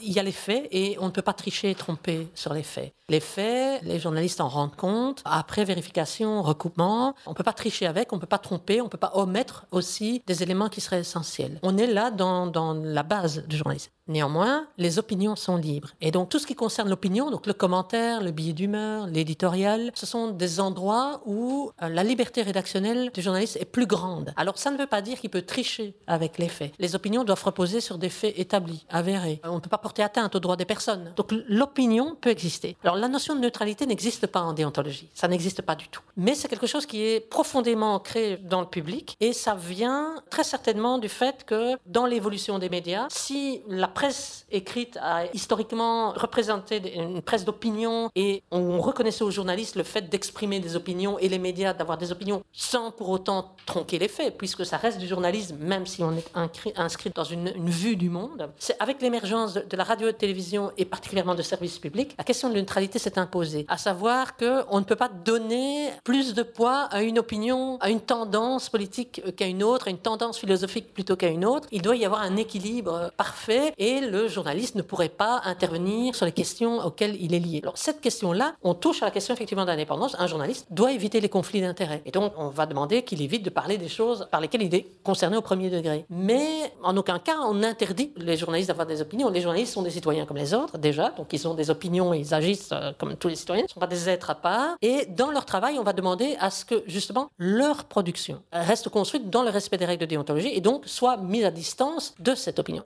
Il 0.00 0.12
y 0.12 0.18
a 0.18 0.22
les 0.22 0.32
faits 0.32 0.68
et 0.70 0.96
on 1.00 1.06
ne 1.06 1.10
peut 1.10 1.22
pas 1.22 1.32
tricher 1.32 1.70
et 1.70 1.74
tromper 1.74 2.28
sur 2.34 2.52
les 2.52 2.62
faits. 2.62 2.92
Les 3.08 3.20
faits, 3.20 3.82
les 3.82 3.98
journalistes 3.98 4.40
en 4.40 4.48
rendent 4.48 4.76
compte. 4.76 5.22
Après 5.24 5.64
vérification, 5.64 6.42
recoupement, 6.42 7.14
on 7.26 7.30
ne 7.30 7.34
peut 7.34 7.44
pas 7.44 7.52
tricher 7.52 7.86
avec, 7.86 8.12
on 8.12 8.16
ne 8.16 8.20
peut 8.20 8.26
pas 8.26 8.38
tromper, 8.38 8.80
on 8.80 8.84
ne 8.84 8.90
peut 8.90 8.98
pas 8.98 9.12
omettre 9.14 9.66
aussi 9.70 10.22
des 10.26 10.42
éléments 10.42 10.68
qui 10.68 10.80
seraient 10.80 11.00
essentiels. 11.00 11.58
On 11.62 11.78
est 11.78 11.86
là 11.86 12.10
dans, 12.10 12.46
dans 12.46 12.74
la 12.74 13.02
base 13.02 13.46
du 13.46 13.56
journalisme. 13.56 13.90
Néanmoins, 14.08 14.68
les 14.78 14.98
opinions 14.98 15.34
sont 15.34 15.56
libres. 15.56 15.90
Et 16.00 16.10
donc 16.10 16.28
tout 16.28 16.38
ce 16.38 16.46
qui 16.46 16.54
concerne 16.54 16.88
l'opinion, 16.88 17.30
donc 17.30 17.46
le 17.46 17.52
commentaire, 17.52 18.22
le 18.22 18.30
billet 18.30 18.52
d'humeur, 18.52 19.08
l'éditorial, 19.08 19.90
ce 19.94 20.06
sont 20.06 20.28
des 20.28 20.60
endroits 20.60 21.22
où 21.26 21.72
euh, 21.82 21.88
la 21.88 22.04
liberté 22.04 22.42
rédactionnelle 22.42 23.10
du 23.12 23.20
journaliste 23.20 23.56
est 23.60 23.64
plus 23.64 23.86
grande. 23.86 24.32
Alors 24.36 24.58
ça 24.58 24.70
ne 24.70 24.78
veut 24.78 24.86
pas 24.86 25.02
dire 25.02 25.20
qu'il 25.20 25.30
peut 25.30 25.42
tricher 25.42 25.94
avec 26.06 26.38
les 26.38 26.48
faits. 26.48 26.72
Les 26.78 26.94
opinions 26.94 27.24
doivent 27.24 27.42
reposer 27.42 27.80
sur 27.80 27.98
des 27.98 28.08
faits 28.08 28.38
établis, 28.38 28.86
avérés. 28.90 29.40
On 29.44 29.56
ne 29.56 29.60
peut 29.60 29.68
pas 29.68 29.78
porter 29.78 30.02
atteinte 30.02 30.36
aux 30.36 30.40
droits 30.40 30.56
des 30.56 30.64
personnes. 30.64 31.12
Donc 31.16 31.32
l'opinion 31.48 32.16
peut 32.20 32.30
exister. 32.30 32.76
Alors 32.84 32.96
la 32.96 33.08
notion 33.08 33.34
de 33.34 33.40
neutralité 33.40 33.86
n'existe 33.86 34.28
pas 34.28 34.40
en 34.40 34.52
déontologie. 34.52 35.08
Ça 35.14 35.26
n'existe 35.26 35.62
pas 35.62 35.74
du 35.74 35.88
tout. 35.88 36.02
Mais 36.16 36.34
c'est 36.34 36.48
quelque 36.48 36.68
chose 36.68 36.86
qui 36.86 37.02
est 37.02 37.20
profondément 37.28 37.94
ancré 37.94 38.36
dans 38.36 38.60
le 38.60 38.68
public 38.68 39.16
et 39.20 39.32
ça 39.32 39.56
vient 39.56 40.14
très 40.30 40.44
certainement 40.44 40.98
du 40.98 41.08
fait 41.08 41.44
que 41.44 41.76
dans 41.86 42.06
l'évolution 42.06 42.60
des 42.60 42.68
médias, 42.68 43.06
si 43.10 43.62
la 43.68 43.88
presse 43.96 44.44
écrite 44.52 44.98
a 45.02 45.24
historiquement 45.32 46.12
représenté 46.12 46.94
une 46.94 47.22
presse 47.22 47.44
d'opinion 47.46 48.10
et 48.14 48.42
on 48.50 48.78
reconnaissait 48.78 49.24
aux 49.24 49.30
journalistes 49.30 49.74
le 49.74 49.84
fait 49.84 50.08
d'exprimer 50.10 50.60
des 50.60 50.76
opinions 50.76 51.18
et 51.18 51.28
les 51.28 51.38
médias 51.38 51.72
d'avoir 51.72 51.96
des 51.96 52.12
opinions 52.12 52.42
sans 52.52 52.90
pour 52.90 53.08
autant 53.08 53.56
tronquer 53.64 53.98
les 53.98 54.08
faits, 54.08 54.36
puisque 54.36 54.66
ça 54.66 54.76
reste 54.76 54.98
du 54.98 55.06
journalisme, 55.06 55.56
même 55.58 55.86
si 55.86 56.04
on 56.04 56.12
est 56.12 56.30
inscrit 56.76 57.10
dans 57.14 57.24
une, 57.24 57.46
vue 57.70 57.96
du 57.96 58.10
monde. 58.10 58.50
C'est 58.58 58.76
avec 58.80 59.00
l'émergence 59.00 59.54
de 59.54 59.76
la 59.76 59.84
radio-télévision 59.84 60.72
et 60.76 60.84
particulièrement 60.84 61.34
de 61.34 61.42
services 61.42 61.78
publics, 61.78 62.14
la 62.18 62.24
question 62.24 62.48
de 62.48 62.54
la 62.54 62.60
neutralité 62.60 62.98
s'est 62.98 63.18
imposée, 63.18 63.64
à 63.68 63.78
savoir 63.78 64.36
qu'on 64.36 64.78
ne 64.78 64.84
peut 64.84 64.96
pas 64.96 65.08
donner 65.08 65.88
plus 66.04 66.34
de 66.34 66.42
poids 66.42 66.82
à 66.90 67.02
une 67.02 67.18
opinion, 67.18 67.78
à 67.80 67.88
une 67.88 68.00
tendance 68.00 68.68
politique 68.68 69.22
qu'à 69.36 69.46
une 69.46 69.62
autre, 69.62 69.88
à 69.88 69.90
une 69.90 69.98
tendance 69.98 70.38
philosophique 70.38 70.92
plutôt 70.92 71.16
qu'à 71.16 71.28
une 71.28 71.44
autre. 71.44 71.66
Il 71.72 71.82
doit 71.82 71.96
y 71.96 72.04
avoir 72.04 72.20
un 72.20 72.36
équilibre 72.36 73.10
parfait 73.16 73.72
le 74.00 74.28
journaliste 74.28 74.74
ne 74.74 74.82
pourrait 74.82 75.08
pas 75.08 75.40
intervenir 75.44 76.14
sur 76.14 76.26
les 76.26 76.32
questions 76.32 76.78
auxquelles 76.84 77.16
il 77.20 77.34
est 77.34 77.38
lié. 77.38 77.60
Alors 77.62 77.78
cette 77.78 78.00
question-là, 78.00 78.54
on 78.62 78.74
touche 78.74 79.02
à 79.02 79.06
la 79.06 79.10
question 79.10 79.34
effectivement 79.34 79.64
d'indépendance. 79.64 80.16
Un 80.18 80.26
journaliste 80.26 80.66
doit 80.70 80.92
éviter 80.92 81.20
les 81.20 81.28
conflits 81.28 81.60
d'intérêts. 81.60 82.02
Et 82.04 82.10
donc 82.10 82.32
on 82.36 82.48
va 82.48 82.66
demander 82.66 83.02
qu'il 83.02 83.22
évite 83.22 83.44
de 83.44 83.50
parler 83.50 83.78
des 83.78 83.88
choses 83.88 84.26
par 84.30 84.40
lesquelles 84.40 84.62
il 84.62 84.74
est 84.74 84.86
concerné 85.02 85.36
au 85.36 85.42
premier 85.42 85.70
degré. 85.70 86.04
Mais 86.10 86.72
en 86.82 86.96
aucun 86.96 87.18
cas 87.18 87.36
on 87.44 87.62
interdit 87.62 88.12
les 88.16 88.36
journalistes 88.36 88.68
d'avoir 88.68 88.86
des 88.86 89.00
opinions. 89.00 89.30
Les 89.30 89.40
journalistes 89.40 89.72
sont 89.72 89.82
des 89.82 89.90
citoyens 89.90 90.26
comme 90.26 90.36
les 90.36 90.54
autres 90.54 90.78
déjà, 90.78 91.10
donc 91.10 91.32
ils 91.32 91.46
ont 91.46 91.54
des 91.54 91.70
opinions, 91.70 92.12
ils 92.12 92.34
agissent 92.34 92.70
euh, 92.72 92.92
comme 92.98 93.16
tous 93.16 93.28
les 93.28 93.36
citoyens, 93.36 93.62
ils 93.62 93.70
ne 93.70 93.72
sont 93.72 93.80
pas 93.80 93.86
des 93.86 94.08
êtres 94.08 94.30
à 94.30 94.34
part. 94.34 94.76
Et 94.82 95.06
dans 95.06 95.30
leur 95.30 95.44
travail, 95.44 95.78
on 95.78 95.84
va 95.84 95.92
demander 95.92 96.36
à 96.40 96.50
ce 96.50 96.64
que 96.64 96.82
justement 96.86 97.30
leur 97.38 97.84
production 97.84 98.42
reste 98.52 98.88
construite 98.88 99.30
dans 99.30 99.42
le 99.42 99.50
respect 99.50 99.76
des 99.76 99.84
règles 99.84 100.02
de 100.02 100.06
déontologie 100.06 100.52
et 100.52 100.60
donc 100.60 100.86
soit 100.86 101.16
mise 101.16 101.44
à 101.44 101.50
distance 101.50 102.14
de 102.18 102.34
cette 102.34 102.58
opinion. 102.58 102.82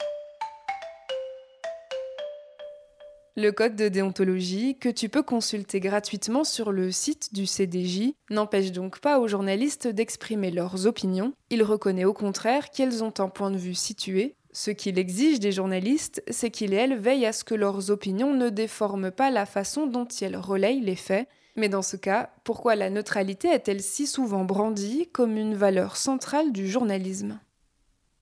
Le 3.42 3.53
code 3.53 3.74
de 3.74 3.88
déontologie, 3.88 4.76
que 4.76 4.90
tu 4.90 5.09
peux 5.09 5.22
consulter 5.22 5.81
gratuitement 5.81 6.44
sur 6.44 6.72
le 6.72 6.92
site 6.92 7.33
du 7.33 7.46
CDJ, 7.46 8.12
n'empêche 8.29 8.70
donc 8.70 9.00
pas 9.00 9.18
aux 9.18 9.29
journalistes 9.29 9.88
d'exprimer 9.88 10.50
leurs 10.50 10.87
opinions. 10.87 11.33
Il 11.48 11.62
reconnaît 11.62 12.05
au 12.05 12.12
contraire 12.12 12.68
qu'elles 12.68 13.03
ont 13.03 13.14
un 13.16 13.31
point 13.31 13.50
de 13.50 13.57
vue 13.57 13.74
situé. 13.74 14.35
Ce 14.53 14.70
qu'il 14.70 14.98
exige 14.98 15.40
des 15.40 15.53
journalistes, 15.53 16.22
c'est 16.29 16.50
qu'ils 16.50 16.74
et 16.74 16.76
elles 16.76 16.98
veillent 16.98 17.24
à 17.24 17.33
ce 17.33 17.44
que 17.44 17.55
leurs 17.55 17.90
opinions 17.90 18.35
ne 18.35 18.50
déforment 18.50 19.11
pas 19.11 19.31
la 19.31 19.46
façon 19.46 19.87
dont 19.87 20.05
ils 20.05 20.37
relayent 20.37 20.83
les 20.83 20.94
faits. 20.94 21.26
Mais 21.57 21.70
dans 21.70 21.81
ce 21.81 21.96
cas, 21.96 22.29
pourquoi 22.44 22.76
la 22.76 22.90
neutralité 22.90 23.48
est-elle 23.48 23.81
si 23.81 24.07
souvent 24.07 24.44
brandie 24.44 25.09
comme 25.14 25.38
une 25.38 25.55
valeur 25.55 25.96
centrale 25.96 26.53
du 26.53 26.68
journalisme? 26.68 27.40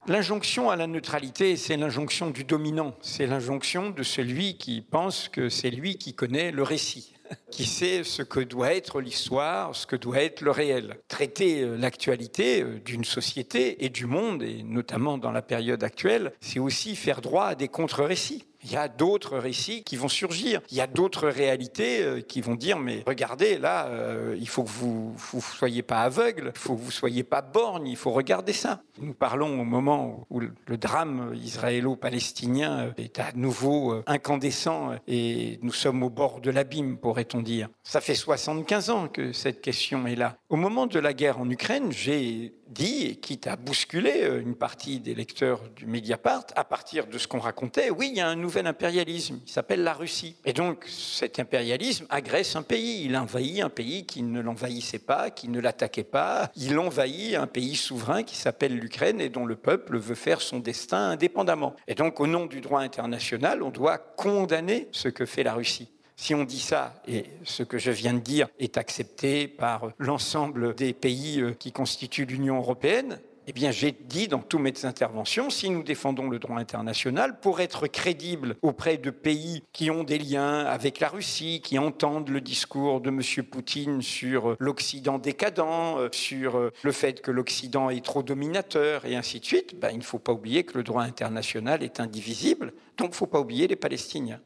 L'injonction 0.09 0.71
à 0.71 0.77
la 0.77 0.87
neutralité, 0.87 1.59
c'est 1.59 1.77
l'injonction 1.77 2.31
du 2.31 2.43
dominant, 2.43 2.95
c'est 3.03 3.27
l'injonction 3.27 3.91
de 3.91 4.03
celui 4.03 4.57
qui 4.57 4.81
pense 4.81 5.29
que 5.29 5.51
c'est 5.51 5.71
lui 5.71 5.99
qui 5.99 6.15
connaît 6.15 6.51
le 6.51 6.63
récit, 6.63 7.13
qui 7.51 7.67
sait 7.67 8.05
ce 8.05 8.23
que 8.23 8.41
doit 8.41 8.73
être 8.73 9.03
l'histoire, 9.03 9.77
ce 9.77 9.87
que 9.87 9.97
doit 9.97 10.23
être 10.23 10.41
le 10.41 10.51
réel. 10.51 10.97
Traiter 11.09 11.61
euh, 11.61 11.77
l'actualité 11.77 12.63
euh, 12.63 12.81
d'une 12.83 13.05
société 13.05 13.85
et 13.85 13.91
du 13.91 14.07
monde, 14.07 14.43
et 14.43 14.63
notamment 14.63 15.19
dans 15.19 15.31
la 15.31 15.43
période 15.43 15.85
actuelle, 15.85 16.33
c'est 16.41 16.59
aussi 16.59 16.97
faire 16.97 17.21
droit 17.21 17.49
à 17.49 17.55
des 17.55 17.69
contre-récits. 17.69 18.48
Il 18.65 18.73
y 18.73 18.77
a 18.77 18.89
d'autres 18.89 19.39
récits 19.39 19.85
qui 19.85 19.97
vont 19.97 20.09
surgir. 20.09 20.61
Il 20.71 20.77
y 20.77 20.81
a 20.81 20.87
d'autres 20.87 21.29
réalités 21.29 22.03
euh, 22.03 22.21
qui 22.21 22.41
vont 22.41 22.55
dire 22.55 22.79
mais 22.79 23.03
regardez 23.07 23.59
là, 23.59 23.87
euh, 23.87 24.37
il 24.39 24.49
faut 24.49 24.65
que 24.65 24.71
vous 24.71 25.15
ne 25.35 25.41
soyez 25.41 25.83
pas 25.83 26.03
aveugle, 26.03 26.53
il 26.55 26.59
faut 26.59 26.75
que 26.75 26.81
vous 26.81 26.91
soyez 26.91 27.23
pas 27.23 27.43
borgne, 27.43 27.87
il 27.87 27.97
faut 27.97 28.11
regarder 28.11 28.53
ça. 28.53 28.83
Nous 29.01 29.15
parlons 29.15 29.61
au 29.61 29.65
moment 29.65 30.27
où 30.31 30.41
le 30.41 30.77
drame 30.77 31.35
israélo-palestinien 31.35 32.93
est 32.97 33.19
à 33.19 33.33
nouveau 33.35 34.03
incandescent 34.07 34.93
et 35.07 35.59
nous 35.63 35.73
sommes 35.73 36.03
au 36.03 36.11
bord 36.11 36.41
de 36.41 36.51
l'abîme, 36.51 36.99
pourrait-on 36.99 37.43
dire. 37.43 37.69
Ça 37.83 38.01
fait 38.01 38.15
75 38.15 38.91
ans 38.91 39.09
que 39.09 39.33
cette 39.33 39.61
question 39.61 40.07
est 40.07 40.17
là. 40.17 40.37
Au 40.49 40.57
moment 40.57 40.87
de 40.87 40.99
la 40.99 41.13
guerre 41.13 41.41
en 41.41 41.49
Ukraine, 41.49 41.93
j'ai 41.93 42.55
dit, 42.69 43.17
quitte 43.17 43.47
à 43.47 43.57
bousculer 43.57 44.23
euh, 44.23 44.41
une 44.41 44.55
partie 44.55 45.01
des 45.01 45.15
lecteurs 45.15 45.63
du 45.77 45.87
Mediapart, 45.87 46.45
à 46.55 46.65
partir 46.65 47.07
de 47.07 47.19
ce 47.19 47.27
qu'on 47.27 47.39
racontait, 47.39 47.91
oui, 47.91 48.09
il 48.13 48.19
y 48.19 48.21
a 48.21 48.29
un 48.29 48.37
nouvel 48.37 48.67
impérialisme, 48.67 49.41
il 49.47 49.51
s'appelle 49.51 49.83
la 49.83 49.95
Russie. 49.95 50.37
Et 50.45 50.53
donc 50.53 50.85
cet 50.87 51.39
impérialisme 51.39 52.07
agresse 52.11 52.57
un 52.57 52.63
pays, 52.63 53.05
il 53.05 53.17
envahit 53.17 53.63
un 53.63 53.71
pays 53.71 54.07
qui 54.07 54.23
ne 54.23 54.41
l'envahissait 54.41 54.99
pas, 54.99 55.31
qui 55.31 55.49
ne 55.49 55.61
l'attaquait 55.61 56.05
pas, 56.05 56.51
il 56.57 56.79
envahit 56.79 57.35
un 57.35 57.47
pays 57.47 57.77
souverain 57.77 58.23
qui 58.23 58.37
s'appelle 58.37 58.77
l'Ukraine 58.77 59.21
et 59.21 59.29
dont 59.29 59.47
le 59.47 59.57
peuple 59.57 59.99
veut 59.99 60.15
faire 60.15 60.41
son 60.41 60.59
destin 60.59 61.11
indépendamment. 61.11 61.75
Et 61.87 61.95
donc 61.95 62.21
au 62.21 62.27
nom 62.27 62.47
du 62.47 62.61
droit 62.61 62.81
international, 62.81 63.63
on 63.63 63.71
doit 63.71 63.99
condamner 63.99 64.89
ce 64.93 65.09
que 65.09 65.27
fait 65.27 65.43
la 65.43 65.55
Russie. 65.55 65.91
Si 66.21 66.35
on 66.35 66.43
dit 66.43 66.59
ça, 66.59 67.01
et 67.07 67.27
ce 67.45 67.63
que 67.63 67.79
je 67.79 67.93
viens 67.93 68.13
de 68.13 68.19
dire 68.19 68.49
est 68.59 68.77
accepté 68.77 69.47
par 69.47 69.93
l'ensemble 69.99 70.75
des 70.75 70.93
pays 70.93 71.41
euh, 71.41 71.53
qui 71.53 71.71
constituent 71.71 72.27
l'Union 72.27 72.57
européenne, 72.57 73.21
eh 73.47 73.53
bien, 73.53 73.71
j'ai 73.71 73.93
dit 73.93 74.27
dans 74.27 74.41
toutes 74.41 74.61
mes 74.61 74.85
interventions, 74.85 75.49
si 75.49 75.71
nous 75.71 75.85
défendons 75.85 76.29
le 76.29 76.41
droit 76.41 76.59
international, 76.59 77.39
pour 77.39 77.61
être 77.61 77.87
crédible 77.87 78.57
auprès 78.63 78.99
de 78.99 79.11
pays 79.11 79.63
qui 79.73 79.93
ont 79.93 80.03
des 80.03 80.19
liens 80.19 80.67
avec 80.67 80.99
la 80.99 81.09
Russie, 81.09 81.63
qui 81.63 81.79
entendent 81.79 82.31
le 82.31 82.41
discours 82.41 83.01
de 83.01 83.11
M. 83.11 83.23
Poutine 83.45 84.03
sur 84.03 84.57
l'Occident 84.59 85.19
décadent, 85.19 85.61
euh, 85.61 86.09
sur 86.11 86.59
euh, 86.59 86.73
le 86.83 86.93
fait 86.93 87.23
que 87.23 87.31
l'Occident 87.31 87.91
est 87.91 88.05
trop 88.05 88.25
dominateur, 88.25 89.07
et 89.07 89.15
ainsi 89.15 89.39
de 89.39 89.45
suite, 89.45 89.79
ben, 89.79 89.91
il 89.93 89.99
ne 89.99 90.03
faut 90.03 90.19
pas 90.19 90.33
oublier 90.33 90.65
que 90.65 90.77
le 90.77 90.83
droit 90.83 91.05
international 91.05 91.85
est 91.85 92.01
indivisible, 92.01 92.73
donc 92.97 93.11
il 93.11 93.11
ne 93.11 93.17
faut 93.17 93.27
pas 93.29 93.39
oublier 93.39 93.69
les 93.69 93.77
Palestiniens. 93.77 94.41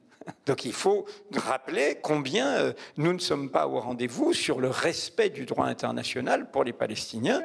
Donc 0.46 0.64
il 0.64 0.72
faut 0.72 1.06
rappeler 1.34 1.98
combien 2.02 2.46
euh, 2.48 2.72
nous 2.96 3.12
ne 3.12 3.18
sommes 3.18 3.50
pas 3.50 3.66
au 3.66 3.80
rendez-vous 3.80 4.32
sur 4.32 4.60
le 4.60 4.68
respect 4.68 5.30
du 5.30 5.46
droit 5.46 5.66
international 5.66 6.50
pour 6.50 6.64
les 6.64 6.72
Palestiniens. 6.72 7.42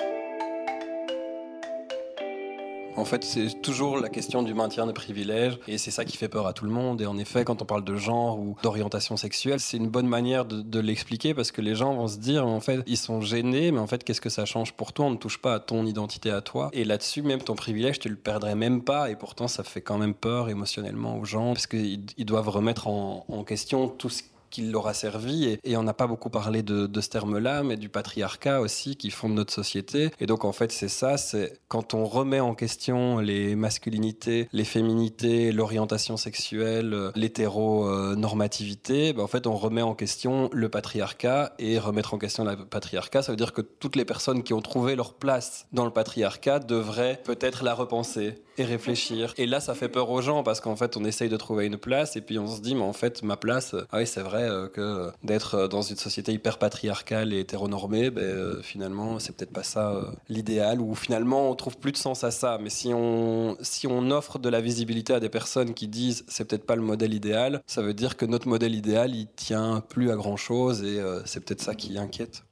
En 2.98 3.06
fait, 3.06 3.24
c'est 3.24 3.62
toujours 3.62 4.00
la 4.00 4.10
question 4.10 4.42
du 4.42 4.56
maintien 4.56 4.88
des 4.88 4.94
privilèges 4.94 5.60
et 5.68 5.78
c'est 5.78 5.92
ça 5.92 6.04
qui 6.04 6.18
fait 6.18 6.30
peur 6.30 6.48
à 6.48 6.54
tout 6.54 6.66
le 6.66 6.72
monde. 6.72 7.00
Et 7.00 7.06
en 7.06 7.16
effet, 7.20 7.46
quand 7.46 7.62
on 7.62 7.66
parle 7.66 7.84
de 7.84 7.96
genre 7.96 8.40
ou 8.40 8.56
d'orientation 8.64 9.18
sexuelle, 9.18 9.60
c'est 9.60 9.78
une 9.78 9.88
bonne 9.88 10.08
manière 10.08 10.46
de, 10.46 10.80
l'expliquer 10.80 11.36
parce 11.36 11.52
que 11.52 11.62
les 11.62 11.76
gens 11.76 11.94
vont 11.94 12.08
se 12.08 12.18
dire, 12.18 12.48
en 12.48 12.60
fait, 12.60 12.82
ils 12.88 12.98
sont 12.98 13.22
gênés, 13.22 13.72
mais 13.72 13.80
en 13.80 13.86
fait, 13.86 14.04
qu'est-ce 14.04 14.22
que 14.22 14.30
ça 14.30 14.46
change 14.46 14.74
pour 14.74 14.94
toi? 14.94 15.06
On 15.06 15.12
ne 15.12 15.18
touche 15.18 15.38
pas 15.38 15.54
à 15.54 15.60
ton 15.60 15.86
identité 15.86 16.32
à 16.32 16.42
toi. 16.42 16.70
Et 16.74 16.86
là-dessus, 16.86 17.22
même 17.22 17.42
ton 17.42 17.56
privilège, 17.56 18.00
tu 18.00 18.10
le 18.10 18.16
perdrais 18.16 18.56
même 18.56 18.82
pas. 18.82 19.12
Et 19.12 19.16
pourtant, 19.16 19.48
ça 19.48 19.64
fait 19.64 19.82
quand 19.82 20.00
même 20.00 20.16
peur 20.16 20.50
émotionnellement 20.50 21.20
aux 21.20 21.26
gens 21.26 21.54
parce 21.54 21.68
qu'ils 21.68 22.04
doivent 22.26 22.50
remettre 22.50 22.88
en, 22.88 23.26
en 23.28 23.44
question 23.44 23.90
tout 23.90 24.10
ce 24.10 24.24
qu'il 24.58 24.72
leur 24.72 24.88
a 24.88 24.96
servi. 24.96 25.60
Et, 25.64 25.78
on 25.78 25.84
n'a 25.84 25.94
pas 25.94 26.08
beaucoup 26.08 26.32
parlé 26.32 26.64
de, 26.64 26.90
ce 27.00 27.10
terme-là, 27.10 27.62
mais 27.62 27.78
du 27.78 27.90
patriarcat 27.90 28.60
aussi 28.60 28.96
qui 28.96 29.12
fonde 29.12 29.34
notre 29.34 29.54
société. 29.54 30.10
Et 30.20 30.26
donc 30.26 30.46
en 30.46 30.52
fait 30.52 30.72
c'est 30.72 30.88
ça, 30.88 31.18
c'est 31.18 31.60
quand 31.68 31.94
on 31.94 32.06
remet 32.06 32.40
en 32.40 32.56
question 32.56 33.20
les 33.20 33.56
masculinités, 33.56 34.50
les 34.52 34.64
féminités, 34.64 35.52
l'orientation 35.52 36.18
sexuelle, 36.18 37.12
l'hétéronormativité, 37.16 39.14
ben 39.14 39.22
en 39.22 39.28
fait 39.28 39.46
on 39.46 39.56
remet 39.56 39.84
en 39.84 39.94
question 39.94 40.50
le 40.52 40.70
patriarcat 40.70 41.54
et 41.60 41.78
remettre 41.78 42.16
en 42.16 42.18
question 42.18 42.44
le 42.44 42.56
patriarcat, 42.56 43.22
ça 43.22 43.32
veut 43.32 43.38
dire 43.38 43.54
que 43.54 43.62
toutes 43.62 43.96
les 43.96 44.06
personnes 44.06 44.42
qui 44.42 44.54
ont 44.54 44.62
trouvé 44.62 44.96
leur 44.96 45.14
place 45.14 45.68
dans 45.72 45.86
le 45.86 45.92
patriarcat 45.92 46.58
devraient 46.60 47.22
peut-être 47.24 47.64
la 47.64 47.76
repenser 47.76 48.42
et 48.58 48.64
réfléchir. 48.64 49.34
Et 49.38 49.46
là 49.46 49.60
ça 49.60 49.76
fait 49.76 49.90
peur 49.90 50.10
aux 50.10 50.22
gens 50.22 50.44
parce 50.44 50.62
qu'en 50.62 50.76
fait 50.76 50.98
on 50.98 51.06
essaye 51.06 51.30
de 51.30 51.38
trouver 51.38 51.66
une 51.66 51.78
place 51.78 52.16
et 52.16 52.22
puis 52.22 52.40
on 52.40 52.48
se 52.48 52.62
dit 52.62 52.76
mais 52.76 52.82
en 52.82 52.94
fait 52.94 53.24
ma 53.24 53.38
place, 53.38 53.76
ah 53.92 53.98
oui 53.98 54.08
c'est 54.08 54.22
vrai 54.22 54.50
euh, 54.50 54.68
que 54.68 55.12
d'être 55.24 55.56
euh, 55.56 55.68
dans 55.68 55.82
une 55.82 55.96
société 55.96 56.34
hyper 56.34 56.58
patriarcale 56.58 57.34
et 57.34 57.40
hétéronormée, 57.40 58.10
ben, 58.10 58.24
euh, 58.24 58.62
finalement, 58.62 59.20
c'est 59.20 59.36
peut-être 59.36 59.54
pas 59.54 59.64
ça 59.64 60.02
l'idéal, 60.30 60.82
ou 60.82 60.96
finalement, 60.96 61.50
on 61.50 61.56
trouve 61.56 61.78
plus 61.78 61.92
de 61.92 61.98
sens 61.98 62.24
à 62.24 62.32
ça. 62.32 62.58
Mais 62.62 62.70
si 62.70 62.94
on, 62.94 63.58
si 63.62 63.88
on 63.88 64.12
offre 64.12 64.40
de 64.40 64.50
la 64.50 64.62
visibilité 64.62 65.14
à 65.14 65.20
des 65.20 65.30
personnes 65.30 65.74
qui 65.74 65.88
disent 65.88 66.26
c'est 66.28 66.48
peut-être 66.48 66.66
pas 66.66 66.76
le 66.76 66.82
modèle 66.82 67.14
idéal, 67.14 67.62
ça 67.68 67.82
veut 67.82 67.94
dire 67.94 68.18
que 68.18 68.26
notre 68.26 68.48
modèle 68.48 68.76
idéal, 68.76 69.16
il 69.16 69.28
tient 69.36 69.82
plus 69.88 70.12
à 70.12 70.16
grand 70.16 70.38
chose 70.38 70.84
et 70.84 71.02
c'est 71.26 71.44
peut-être 71.44 71.62
ça 71.62 71.76
qui 71.76 71.98
inquiète. 71.98 72.44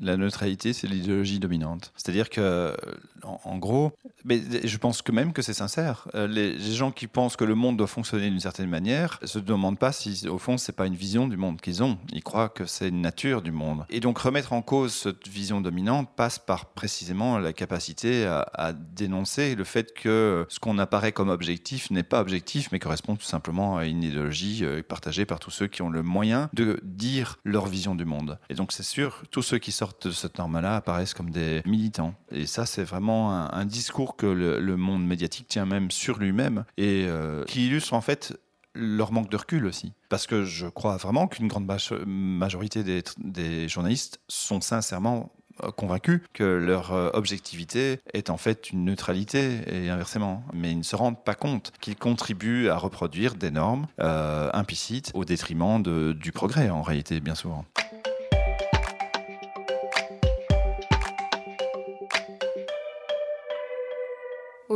La 0.00 0.16
neutralité, 0.16 0.72
c'est 0.72 0.86
l'idéologie 0.86 1.38
dominante. 1.38 1.92
C'est-à-dire 1.96 2.30
que, 2.30 2.74
en, 3.22 3.58
gros, 3.58 3.92
mais 4.24 4.40
je 4.64 4.76
pense 4.76 5.02
que 5.02 5.12
même 5.12 5.32
que 5.32 5.42
c'est 5.42 5.54
sincère. 5.54 6.08
Euh, 6.14 6.26
les, 6.26 6.58
gens 6.76 6.90
qui 6.90 7.06
pensent 7.06 7.36
que 7.36 7.44
le 7.44 7.54
monde 7.54 7.76
doit 7.76 7.86
fonctionner 7.86 8.28
d'une 8.28 8.40
certaine 8.40 8.68
manière 8.68 9.18
se 9.24 9.38
demandent 9.38 9.78
pas 9.78 9.92
si, 9.92 10.28
au 10.28 10.38
fond, 10.38 10.58
c'est 10.58 10.72
pas 10.72 10.86
une 10.86 10.94
vision 10.94 11.28
du 11.28 11.36
monde 11.36 11.60
qu'ils 11.60 11.82
ont. 11.82 11.98
Ils 12.12 12.22
croient 12.22 12.48
que 12.48 12.66
c'est 12.66 12.88
une 12.88 13.00
nature 13.00 13.40
du 13.40 13.52
monde. 13.52 13.86
Et 13.88 14.00
donc, 14.00 14.18
remettre 14.18 14.52
en 14.52 14.62
cause 14.62 14.92
cette 14.94 15.28
vision 15.28 15.60
dominante 15.60 16.10
passe 16.14 16.38
par 16.38 16.66
précisément 16.66 17.38
la 17.38 17.52
capacité 17.52 18.26
à, 18.26 18.46
à 18.52 18.72
dénoncer 18.72 19.54
le 19.54 19.64
fait 19.64 19.94
que 19.94 20.46
ce 20.48 20.60
qu'on 20.60 20.78
apparaît 20.78 21.12
comme 21.12 21.30
objectif 21.30 21.90
n'est 21.90 22.02
pas 22.02 22.20
objectif, 22.20 22.68
mais 22.72 22.78
correspond 22.78 23.16
tout 23.16 23.24
simplement 23.24 23.76
à 23.78 23.86
une 23.86 24.02
idéologie 24.02 24.64
euh, 24.64 24.82
partagée 24.82 25.24
par 25.24 25.38
tous 25.38 25.50
ceux 25.50 25.66
qui 25.66 25.82
ont 25.82 25.90
le 25.90 26.02
moyen 26.02 26.50
de 26.52 26.80
dire 26.82 27.38
leur 27.44 27.66
vision 27.66 27.94
du 27.94 28.04
monde. 28.04 28.38
Et 28.50 28.54
donc, 28.54 28.72
c'est 28.72 28.82
sûr, 28.82 29.22
tous 29.30 29.42
ceux 29.42 29.58
qui 29.58 29.72
sortent 29.72 29.85
de 30.00 30.10
cette 30.10 30.38
norme-là 30.38 30.76
apparaissent 30.76 31.14
comme 31.14 31.30
des 31.30 31.62
militants. 31.64 32.14
Et 32.30 32.46
ça, 32.46 32.66
c'est 32.66 32.84
vraiment 32.84 33.32
un, 33.32 33.64
discours 33.64 34.16
que 34.16 34.26
le, 34.26 34.76
monde 34.76 35.06
médiatique 35.06 35.48
tient 35.48 35.66
même 35.66 35.90
sur 35.90 36.18
lui-même 36.18 36.64
et 36.76 37.06
euh, 37.08 37.44
qui 37.44 37.66
illustre 37.66 37.94
en 37.94 38.00
fait 38.00 38.38
leur 38.74 39.10
manque 39.10 39.30
de 39.30 39.36
recul 39.36 39.66
aussi. 39.66 39.92
Parce 40.08 40.26
que 40.26 40.44
je 40.44 40.66
crois 40.66 40.96
vraiment 40.98 41.26
qu'une 41.26 41.48
grande 41.48 41.66
majorité 42.06 43.02
des, 43.18 43.68
journalistes 43.68 44.20
sont 44.28 44.60
sincèrement 44.60 45.32
euh, 45.64 45.70
convaincus 45.70 46.20
que 46.34 46.44
leur 46.44 46.92
euh, 46.92 47.10
objectivité 47.14 48.00
est 48.12 48.28
en 48.28 48.36
fait 48.36 48.70
une 48.70 48.84
neutralité 48.84 49.62
et 49.66 49.88
inversement. 49.88 50.44
Mais 50.52 50.70
ils 50.72 50.78
ne 50.78 50.82
se 50.82 50.94
rendent 50.94 51.24
pas 51.24 51.34
compte 51.34 51.72
qu'ils 51.80 51.96
contribuent 51.96 52.68
à 52.68 52.76
reproduire 52.76 53.34
des 53.34 53.50
normes 53.50 53.86
implicites 53.98 55.10
au 55.14 55.24
détriment 55.24 55.82
du 55.82 56.32
progrès 56.32 56.68
en 56.68 56.82
réalité 56.82 57.20
bien 57.20 57.34
souvent. 57.34 57.64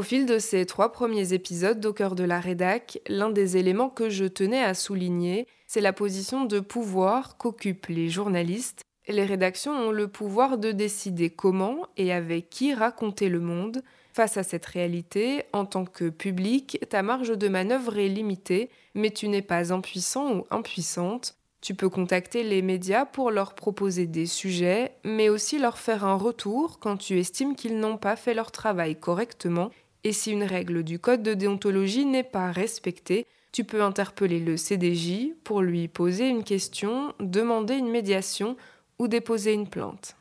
Au 0.00 0.02
fil 0.02 0.24
de 0.24 0.38
ces 0.38 0.64
trois 0.64 0.92
premiers 0.92 1.34
épisodes 1.34 1.78
d'Au 1.78 1.92
cœur 1.92 2.14
de 2.14 2.24
la 2.24 2.40
rédac, 2.40 3.02
l'un 3.06 3.28
des 3.28 3.58
éléments 3.58 3.90
que 3.90 4.08
je 4.08 4.24
tenais 4.24 4.64
à 4.64 4.72
souligner, 4.72 5.46
c'est 5.66 5.82
la 5.82 5.92
position 5.92 6.46
de 6.46 6.58
pouvoir 6.58 7.36
qu'occupent 7.36 7.88
les 7.88 8.08
journalistes 8.08 8.86
les 9.08 9.24
rédactions 9.24 9.72
ont 9.72 9.90
le 9.90 10.08
pouvoir 10.08 10.58
de 10.58 10.72
décider 10.72 11.30
comment 11.30 11.86
et 11.96 12.12
avec 12.12 12.48
qui 12.48 12.74
raconter 12.74 13.28
le 13.28 13.40
monde. 13.40 13.82
Face 14.12 14.36
à 14.36 14.42
cette 14.42 14.66
réalité, 14.66 15.44
en 15.52 15.64
tant 15.64 15.84
que 15.84 16.08
public, 16.08 16.78
ta 16.88 17.02
marge 17.02 17.36
de 17.36 17.48
manœuvre 17.48 17.98
est 17.98 18.08
limitée, 18.08 18.70
mais 18.94 19.10
tu 19.10 19.28
n'es 19.28 19.42
pas 19.42 19.72
impuissant 19.72 20.34
ou 20.34 20.46
impuissante. 20.50 21.36
Tu 21.60 21.74
peux 21.74 21.90
contacter 21.90 22.42
les 22.42 22.62
médias 22.62 23.04
pour 23.04 23.30
leur 23.30 23.54
proposer 23.54 24.06
des 24.06 24.26
sujets, 24.26 24.92
mais 25.04 25.28
aussi 25.28 25.58
leur 25.58 25.78
faire 25.78 26.04
un 26.04 26.14
retour 26.16 26.78
quand 26.78 26.96
tu 26.96 27.18
estimes 27.18 27.54
qu'ils 27.54 27.78
n'ont 27.78 27.98
pas 27.98 28.16
fait 28.16 28.32
leur 28.32 28.50
travail 28.50 28.98
correctement. 28.98 29.70
Et 30.04 30.12
si 30.12 30.32
une 30.32 30.44
règle 30.44 30.82
du 30.82 30.98
code 30.98 31.22
de 31.22 31.34
déontologie 31.34 32.06
n'est 32.06 32.22
pas 32.22 32.50
respectée, 32.50 33.26
tu 33.52 33.64
peux 33.64 33.82
interpeller 33.82 34.40
le 34.40 34.56
CDJ 34.56 35.34
pour 35.44 35.60
lui 35.60 35.88
poser 35.88 36.28
une 36.28 36.44
question, 36.44 37.14
demander 37.20 37.74
une 37.74 37.90
médiation 37.90 38.56
ou 38.98 39.08
déposer 39.08 39.52
une 39.52 39.68
plainte. 39.68 40.16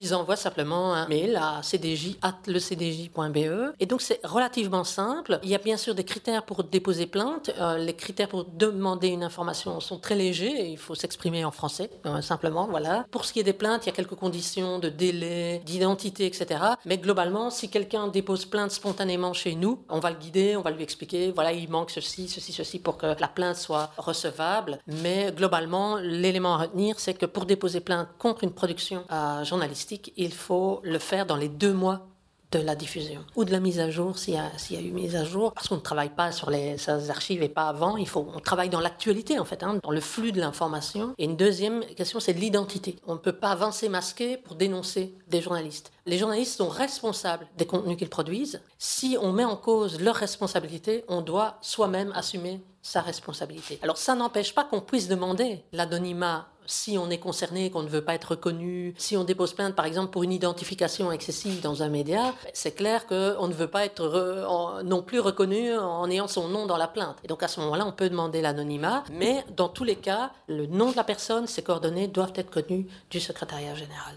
Ils 0.00 0.14
envoient 0.14 0.36
simplement 0.36 0.94
un 0.94 1.08
mail 1.08 1.34
à 1.34 1.60
cdj.lecdj.be. 1.60 3.74
Et 3.80 3.86
donc, 3.86 4.00
c'est 4.00 4.24
relativement 4.24 4.84
simple. 4.84 5.40
Il 5.42 5.48
y 5.48 5.56
a 5.56 5.58
bien 5.58 5.76
sûr 5.76 5.96
des 5.96 6.04
critères 6.04 6.44
pour 6.44 6.62
déposer 6.62 7.06
plainte. 7.06 7.50
Euh, 7.58 7.78
les 7.78 7.94
critères 7.94 8.28
pour 8.28 8.44
demander 8.44 9.08
une 9.08 9.24
information 9.24 9.80
sont 9.80 9.98
très 9.98 10.14
légers. 10.14 10.70
Il 10.70 10.78
faut 10.78 10.94
s'exprimer 10.94 11.44
en 11.44 11.50
français, 11.50 11.90
euh, 12.06 12.20
simplement. 12.20 12.68
Voilà. 12.68 13.06
Pour 13.10 13.24
ce 13.24 13.32
qui 13.32 13.40
est 13.40 13.44
des 13.44 13.52
plaintes, 13.52 13.86
il 13.86 13.88
y 13.88 13.92
a 13.92 13.96
quelques 13.96 14.14
conditions 14.14 14.78
de 14.78 14.88
délai, 14.88 15.62
d'identité, 15.66 16.26
etc. 16.26 16.60
Mais 16.84 16.98
globalement, 16.98 17.50
si 17.50 17.68
quelqu'un 17.68 18.06
dépose 18.06 18.44
plainte 18.44 18.70
spontanément 18.70 19.32
chez 19.32 19.56
nous, 19.56 19.82
on 19.88 19.98
va 19.98 20.10
le 20.10 20.16
guider, 20.16 20.56
on 20.56 20.62
va 20.62 20.70
lui 20.70 20.84
expliquer, 20.84 21.32
voilà, 21.32 21.52
il 21.52 21.68
manque 21.68 21.90
ceci, 21.90 22.28
ceci, 22.28 22.52
ceci 22.52 22.78
pour 22.78 22.98
que 22.98 23.18
la 23.18 23.26
plainte 23.26 23.56
soit 23.56 23.90
recevable. 23.96 24.78
Mais 24.86 25.32
globalement, 25.32 25.96
l'élément 25.96 26.54
à 26.54 26.58
retenir, 26.58 27.00
c'est 27.00 27.14
que 27.14 27.26
pour 27.26 27.46
déposer 27.46 27.80
plainte 27.80 28.06
contre 28.18 28.44
une 28.44 28.52
production 28.52 29.02
euh, 29.10 29.42
journalistique, 29.42 29.87
il 30.16 30.32
faut 30.32 30.80
le 30.82 30.98
faire 30.98 31.26
dans 31.26 31.36
les 31.36 31.48
deux 31.48 31.72
mois 31.72 32.08
de 32.50 32.58
la 32.58 32.74
diffusion 32.74 33.24
ou 33.36 33.44
de 33.44 33.52
la 33.52 33.60
mise 33.60 33.78
à 33.78 33.90
jour 33.90 34.18
s'il 34.18 34.34
y, 34.34 34.36
y, 34.74 34.76
a 34.76 34.80
eu 34.80 34.90
mise 34.90 35.16
à 35.16 35.24
jour. 35.24 35.52
Parce 35.52 35.68
qu'on 35.68 35.76
ne 35.76 35.80
travaille 35.80 36.14
pas 36.14 36.32
sur 36.32 36.50
les 36.50 36.88
archives 37.10 37.42
et 37.42 37.48
pas 37.48 37.68
avant 37.68 37.96
il 37.96 38.08
faut 38.08 38.26
on 38.34 38.40
travaille 38.40 38.70
dans 38.70 38.80
l'actualité 38.80 39.38
en 39.38 39.44
fait 39.44 39.62
hein, 39.62 39.78
dans 39.82 39.90
le 39.90 40.00
flux 40.00 40.32
de 40.32 40.40
l'information. 40.40 41.14
Et 41.18 41.24
une 41.24 41.36
deuxième 41.36 41.84
question 41.84 42.20
c'est 42.20 42.32
l'identité. 42.32 42.96
On 43.06 43.14
ne 43.14 43.18
peut 43.18 43.32
pas 43.32 43.50
avancer 43.50 43.88
masqué 43.88 44.36
pour 44.36 44.54
dénoncer 44.54 45.14
des 45.28 45.42
journalistes. 45.42 45.92
Les 46.06 46.16
journalistes 46.16 46.56
sont 46.56 46.68
responsables 46.68 47.46
des 47.58 47.66
contenus 47.66 47.98
qu'ils 47.98 48.08
produisent. 48.08 48.62
Si 48.78 49.18
on 49.20 49.32
met 49.32 49.44
en 49.44 49.56
cause 49.56 50.00
leur 50.00 50.16
responsabilité 50.16 51.04
on 51.08 51.20
doit 51.20 51.58
soi-même 51.60 52.12
assumer 52.14 52.62
sa 52.80 53.02
responsabilité. 53.02 53.78
Alors 53.82 53.98
ça 53.98 54.14
n'empêche 54.14 54.54
pas 54.54 54.64
qu'on 54.64 54.80
puisse 54.80 55.08
demander 55.08 55.62
l'anonymat 55.72 56.48
si 56.68 56.96
on 56.98 57.10
est 57.10 57.18
concerné, 57.18 57.70
qu'on 57.70 57.82
ne 57.82 57.88
veut 57.88 58.04
pas 58.04 58.14
être 58.14 58.32
reconnu, 58.32 58.94
si 58.98 59.16
on 59.16 59.24
dépose 59.24 59.54
plainte 59.54 59.74
par 59.74 59.86
exemple 59.86 60.10
pour 60.10 60.22
une 60.22 60.32
identification 60.32 61.10
excessive 61.10 61.60
dans 61.60 61.82
un 61.82 61.88
média, 61.88 62.34
c'est 62.52 62.72
clair 62.72 63.06
qu'on 63.06 63.48
ne 63.48 63.54
veut 63.54 63.66
pas 63.66 63.84
être 63.84 64.82
non 64.84 65.02
plus 65.02 65.18
reconnu 65.18 65.76
en 65.76 66.08
ayant 66.10 66.28
son 66.28 66.48
nom 66.48 66.66
dans 66.66 66.76
la 66.76 66.86
plainte. 66.86 67.16
Et 67.24 67.26
donc 67.26 67.42
à 67.42 67.48
ce 67.48 67.58
moment-là, 67.60 67.86
on 67.86 67.92
peut 67.92 68.08
demander 68.08 68.40
l'anonymat, 68.40 69.02
mais 69.10 69.44
dans 69.56 69.68
tous 69.68 69.84
les 69.84 69.96
cas, 69.96 70.30
le 70.46 70.66
nom 70.66 70.92
de 70.92 70.96
la 70.96 71.04
personne, 71.04 71.46
ses 71.46 71.62
coordonnées 71.62 72.06
doivent 72.06 72.34
être 72.36 72.50
connues 72.50 72.86
du 73.10 73.18
secrétariat 73.18 73.74
général. 73.74 74.14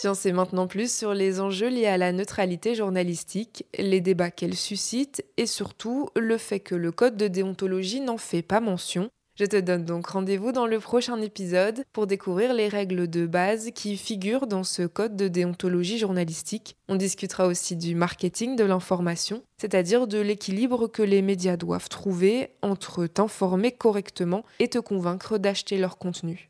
Tiens, 0.00 0.14
c'est 0.14 0.32
maintenant 0.32 0.66
plus 0.66 0.90
sur 0.90 1.12
les 1.12 1.42
enjeux 1.42 1.68
liés 1.68 1.84
à 1.84 1.98
la 1.98 2.10
neutralité 2.10 2.74
journalistique, 2.74 3.66
les 3.78 4.00
débats 4.00 4.30
qu'elle 4.30 4.56
suscite 4.56 5.22
et 5.36 5.44
surtout 5.44 6.08
le 6.16 6.38
fait 6.38 6.58
que 6.58 6.74
le 6.74 6.90
code 6.90 7.18
de 7.18 7.28
déontologie 7.28 8.00
n'en 8.00 8.16
fait 8.16 8.40
pas 8.40 8.60
mention. 8.60 9.10
Je 9.34 9.44
te 9.44 9.60
donne 9.60 9.84
donc 9.84 10.06
rendez-vous 10.06 10.52
dans 10.52 10.66
le 10.66 10.80
prochain 10.80 11.20
épisode 11.20 11.84
pour 11.92 12.06
découvrir 12.06 12.54
les 12.54 12.68
règles 12.68 13.10
de 13.10 13.26
base 13.26 13.72
qui 13.74 13.98
figurent 13.98 14.46
dans 14.46 14.64
ce 14.64 14.86
code 14.86 15.16
de 15.16 15.28
déontologie 15.28 15.98
journalistique. 15.98 16.76
On 16.88 16.96
discutera 16.96 17.46
aussi 17.46 17.76
du 17.76 17.94
marketing 17.94 18.56
de 18.56 18.64
l'information, 18.64 19.42
c'est-à-dire 19.58 20.06
de 20.06 20.18
l'équilibre 20.18 20.86
que 20.86 21.02
les 21.02 21.20
médias 21.20 21.58
doivent 21.58 21.90
trouver 21.90 22.54
entre 22.62 23.06
t'informer 23.06 23.72
correctement 23.72 24.46
et 24.60 24.68
te 24.68 24.78
convaincre 24.78 25.36
d'acheter 25.36 25.76
leur 25.76 25.98
contenu. 25.98 26.49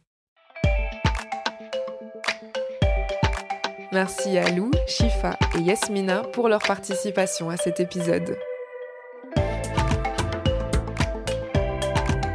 Merci 3.93 4.39
à 4.39 4.49
Lou, 4.51 4.71
Shifa 4.87 5.37
et 5.59 5.63
Yasmina 5.63 6.23
pour 6.33 6.49
leur 6.49 6.61
participation 6.61 7.51
à 7.51 7.57
cet 7.57 7.81
épisode. 7.81 8.39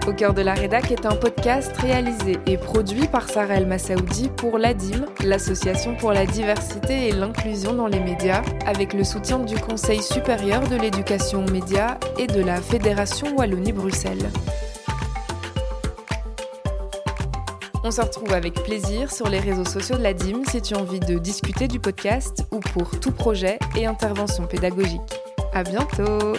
Au 0.05 0.11
cœur 0.11 0.33
de 0.33 0.41
la 0.41 0.53
rédac 0.53 0.91
est 0.91 1.05
un 1.05 1.15
podcast 1.15 1.75
réalisé 1.77 2.37
et 2.45 2.57
produit 2.57 3.07
par 3.07 3.29
Sarah 3.29 3.55
El 3.55 3.67
Massaoudi 3.67 4.29
pour 4.35 4.57
l'ADIM, 4.57 5.05
l'Association 5.23 5.95
pour 5.95 6.11
la 6.11 6.25
diversité 6.25 7.07
et 7.07 7.11
l'inclusion 7.13 7.73
dans 7.73 7.87
les 7.87 8.01
médias, 8.01 8.43
avec 8.65 8.93
le 8.93 9.05
soutien 9.05 9.39
du 9.39 9.57
Conseil 9.57 10.03
supérieur 10.03 10.67
de 10.67 10.75
l'éducation 10.75 11.45
aux 11.45 11.51
médias 11.51 11.97
et 12.19 12.27
de 12.27 12.41
la 12.41 12.57
Fédération 12.57 13.33
Wallonie-Bruxelles. 13.37 14.29
On 17.87 17.91
se 17.91 18.01
retrouve 18.01 18.33
avec 18.33 18.55
plaisir 18.63 19.11
sur 19.11 19.29
les 19.29 19.39
réseaux 19.39 19.63
sociaux 19.63 19.95
de 19.95 20.01
la 20.01 20.15
DIM 20.15 20.43
si 20.49 20.59
tu 20.59 20.73
as 20.73 20.79
envie 20.79 20.99
de 20.99 21.19
discuter 21.19 21.67
du 21.67 21.79
podcast 21.79 22.43
ou 22.49 22.59
pour 22.59 22.99
tout 22.99 23.11
projet 23.11 23.59
et 23.77 23.85
intervention 23.85 24.47
pédagogique. 24.47 25.01
À 25.53 25.61
bientôt! 25.61 26.33